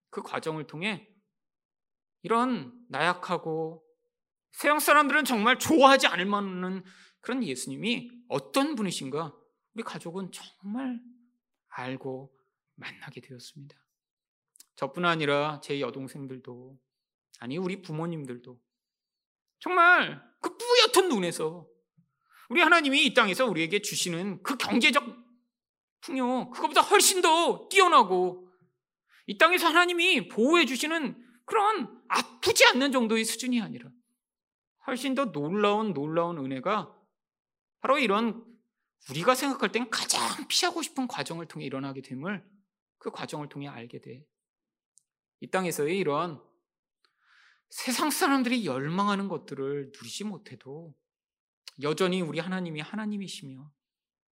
그 0.09 0.21
과정을 0.21 0.67
통해 0.67 1.07
이런 2.23 2.73
나약하고 2.89 3.83
세상 4.51 4.79
사람들은 4.79 5.23
정말 5.25 5.59
좋아하지 5.59 6.07
않을 6.07 6.25
만한 6.25 6.83
그런 7.21 7.43
예수님이 7.43 8.09
어떤 8.27 8.75
분이신가 8.75 9.33
우리 9.73 9.83
가족은 9.83 10.31
정말 10.31 10.99
알고 11.69 12.36
만나게 12.78 13.21
되었습니다. 13.21 13.78
저뿐 14.75 15.05
아니라 15.05 15.59
제 15.61 15.82
여동생들도 15.82 16.80
아니 17.39 17.57
우리 17.57 17.82
부모님들도 17.82 18.59
정말 19.59 20.23
그 20.39 20.55
뿌옇던 20.55 21.09
눈에서 21.09 21.67
우리 22.49 22.61
하나님이 22.61 23.05
이 23.05 23.13
땅에서 23.13 23.45
우리에게 23.45 23.82
주시는 23.82 24.41
그 24.43 24.55
경제적 24.55 25.03
풍요 26.01 26.51
그것보다 26.51 26.82
훨씬 26.82 27.21
더 27.21 27.67
뛰어나고 27.69 28.49
이 29.25 29.38
땅에서 29.38 29.67
하나님이 29.67 30.30
보호해 30.30 30.65
주시는 30.65 31.21
그런 31.45 32.01
아프지 32.07 32.65
않는 32.67 32.91
정도의 32.91 33.25
수준이 33.25 33.61
아니라 33.61 33.89
훨씬 34.86 35.15
더 35.15 35.32
놀라운 35.32 35.93
놀라운 35.93 36.38
은혜가 36.38 36.95
바로 37.82 37.99
이런 37.99 38.45
우리가 39.09 39.36
생각할 39.36 39.71
땐 39.71 39.89
가장 39.89 40.47
피하고 40.47 40.82
싶은 40.82 41.07
과정을 41.07 41.47
통해 41.47 41.65
일어나게 41.65 42.01
됨을 42.01 42.45
그 42.97 43.11
과정을 43.11 43.49
통해 43.49 43.67
알게 43.67 44.01
돼. 44.01 44.25
이 45.39 45.49
땅에서의 45.49 45.97
이런 45.97 46.41
세상 47.69 48.09
사람들이 48.09 48.65
열망하는 48.65 49.27
것들을 49.27 49.91
누리지 49.93 50.23
못해도 50.23 50.95
여전히 51.81 52.21
우리 52.21 52.39
하나님이 52.39 52.81
하나님이시며 52.81 53.71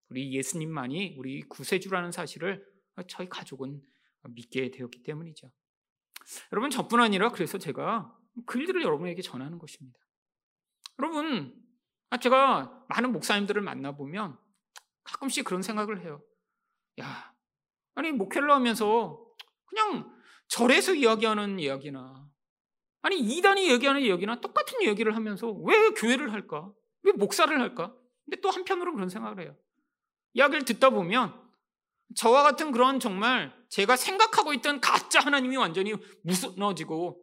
우리 0.10 0.34
예수님만이 0.34 1.16
우리 1.18 1.42
구세주라는 1.44 2.12
사실을 2.12 2.66
저희 3.08 3.28
가족은 3.28 3.82
믿게 4.30 4.72
되었기 4.72 5.04
때문이죠. 5.04 5.52
여러분 6.52 6.70
저뿐 6.70 7.02
아니라 7.02 7.30
그래서 7.30 7.58
제가 7.58 8.18
그 8.46 8.60
일들을 8.60 8.82
여러분에게 8.82 9.22
전하는 9.22 9.60
것입니다. 9.60 10.00
여러분 11.00 11.62
제가 12.22 12.86
많은 12.90 13.12
목사님들을 13.12 13.62
만나 13.62 13.92
보면 13.92 14.40
가끔씩 15.04 15.46
그런 15.46 15.62
생각을 15.62 16.02
해요. 16.02 16.24
야, 17.02 17.35
아니 17.96 18.12
목회를 18.12 18.52
하면서 18.52 19.26
그냥 19.66 20.12
절에서 20.48 20.94
이야기하는 20.94 21.60
이야기나 21.60 22.28
아니 23.02 23.20
이단이 23.20 23.70
얘기하는 23.72 24.02
이야기나 24.02 24.42
똑같은 24.42 24.84
얘기를 24.84 25.16
하면서 25.16 25.52
왜 25.52 25.90
교회를 25.92 26.34
할까? 26.34 26.72
왜 27.04 27.12
목사를 27.14 27.60
할까? 27.60 27.96
근데 28.26 28.42
또 28.42 28.50
한편으로 28.50 28.94
그런 28.94 29.10
생각을 29.10 29.42
해요. 29.42 29.56
이야기를 30.34 30.66
듣다 30.66 30.90
보면 30.90 31.40
저와 32.16 32.44
같은 32.44 32.72
그런 32.72 33.00
정말 33.00 33.54
제가 33.70 33.96
생각하고 33.96 34.54
있던 34.54 34.82
가짜 34.82 35.20
하나님이 35.20 35.58
완전히 35.58 35.94
무너지고 36.24 37.22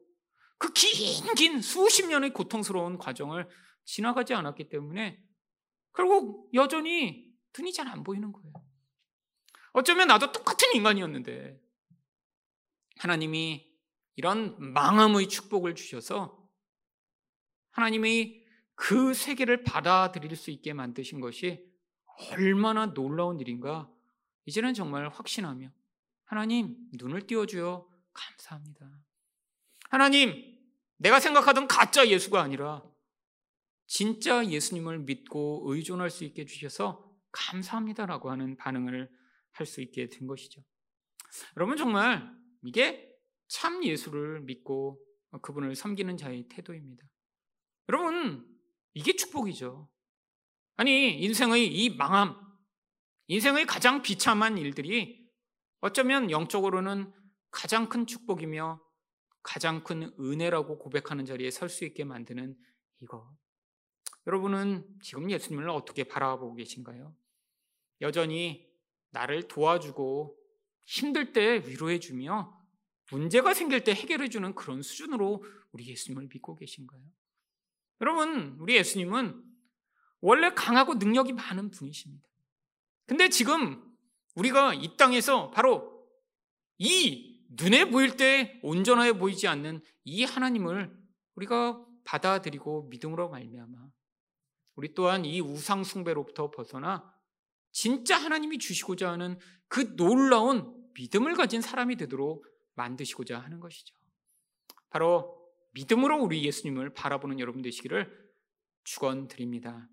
그 0.58 0.72
긴 0.72 1.34
긴 1.34 1.60
수십 1.60 2.06
년의 2.06 2.32
고통스러운 2.32 2.98
과정을 2.98 3.48
지나가지 3.84 4.32
않았기 4.34 4.68
때문에 4.68 5.18
결국 5.94 6.48
여전히 6.54 7.26
눈이 7.56 7.72
잘 7.72 7.88
안 7.88 8.04
보이는 8.04 8.30
거예요. 8.32 8.52
어쩌면 9.72 10.08
나도 10.08 10.32
똑같은 10.32 10.74
인간이었는데 10.74 11.60
하나님이 12.98 13.70
이런 14.16 14.72
망함의 14.72 15.28
축복을 15.28 15.74
주셔서 15.74 16.38
하나님이 17.70 18.42
그 18.74 19.14
세계를 19.14 19.64
받아들일 19.64 20.36
수 20.36 20.50
있게 20.50 20.72
만드신 20.72 21.20
것이 21.20 21.64
얼마나 22.32 22.92
놀라운 22.92 23.40
일인가 23.40 23.90
이제는 24.44 24.74
정말 24.74 25.08
확신하며 25.08 25.70
하나님 26.24 26.76
눈을 26.94 27.26
띄워주어 27.26 27.88
감사합니다. 28.12 28.90
하나님 29.88 30.58
내가 30.96 31.20
생각하던 31.20 31.66
가짜 31.68 32.06
예수가 32.08 32.40
아니라 32.40 32.82
진짜 33.86 34.46
예수님을 34.46 35.00
믿고 35.00 35.64
의존할 35.66 36.10
수 36.10 36.24
있게 36.24 36.44
주셔서 36.44 37.10
감사합니다라고 37.32 38.30
하는 38.30 38.56
반응을 38.56 39.10
할 39.52 39.66
수 39.66 39.80
있게 39.80 40.08
된 40.08 40.26
것이죠. 40.26 40.62
여러분 41.56 41.76
정말 41.76 42.30
이게 42.64 43.08
참 43.48 43.84
예수를 43.84 44.40
믿고 44.42 44.98
그분을 45.42 45.74
섬기는 45.74 46.16
자의 46.16 46.48
태도입니다. 46.48 47.04
여러분, 47.88 48.46
이게 48.94 49.14
축복이죠. 49.14 49.90
아니, 50.76 51.22
인생의 51.22 51.66
이 51.66 51.96
망함, 51.96 52.36
인생의 53.28 53.66
가장 53.66 54.02
비참한 54.02 54.58
일들이 54.58 55.26
어쩌면 55.80 56.30
영적으로는 56.30 57.12
가장 57.50 57.88
큰 57.88 58.06
축복이며 58.06 58.80
가장 59.42 59.82
큰 59.84 60.14
은혜라고 60.18 60.78
고백하는 60.78 61.24
자리에 61.24 61.50
설 61.50 61.68
수 61.68 61.84
있게 61.84 62.04
만드는 62.04 62.56
이거. 63.00 63.30
여러분은 64.26 64.86
지금 65.02 65.30
예수님을 65.30 65.68
어떻게 65.68 66.04
바라보고 66.04 66.54
계신가요? 66.54 67.14
여전히 68.00 68.71
나를 69.12 69.48
도와주고 69.48 70.36
힘들 70.84 71.32
때 71.32 71.62
위로해주며 71.66 72.60
문제가 73.10 73.54
생길 73.54 73.84
때 73.84 73.92
해결해주는 73.92 74.54
그런 74.54 74.82
수준으로 74.82 75.44
우리 75.72 75.86
예수님을 75.88 76.28
믿고 76.32 76.56
계신가요? 76.56 77.00
여러분, 78.00 78.56
우리 78.58 78.74
예수님은 78.76 79.42
원래 80.20 80.50
강하고 80.54 80.94
능력이 80.94 81.32
많은 81.32 81.70
분이십니다. 81.70 82.26
근데 83.06 83.28
지금 83.28 83.82
우리가 84.34 84.74
이 84.74 84.96
땅에서 84.96 85.50
바로 85.50 86.08
이 86.78 87.44
눈에 87.50 87.84
보일 87.90 88.16
때 88.16 88.58
온전하게 88.62 89.12
보이지 89.12 89.46
않는 89.46 89.82
이 90.04 90.24
하나님을 90.24 90.96
우리가 91.34 91.84
받아들이고 92.04 92.88
믿음으로 92.88 93.28
말미암아 93.28 93.90
우리 94.74 94.94
또한 94.94 95.24
이 95.24 95.40
우상 95.40 95.84
숭배로부터 95.84 96.50
벗어나 96.50 97.12
진짜 97.72 98.16
하나님이 98.16 98.58
주시고자 98.58 99.10
하는 99.10 99.38
그 99.68 99.96
놀라운 99.96 100.72
믿음을 100.94 101.34
가진 101.34 101.60
사람이 101.60 101.96
되도록 101.96 102.46
만드시고자 102.74 103.38
하는 103.38 103.60
것이죠. 103.60 103.94
바로 104.90 105.42
믿음으로 105.72 106.22
우리 106.22 106.44
예수님을 106.44 106.92
바라보는 106.92 107.40
여러분 107.40 107.62
되시기를 107.62 108.30
축원드립니다. 108.84 109.88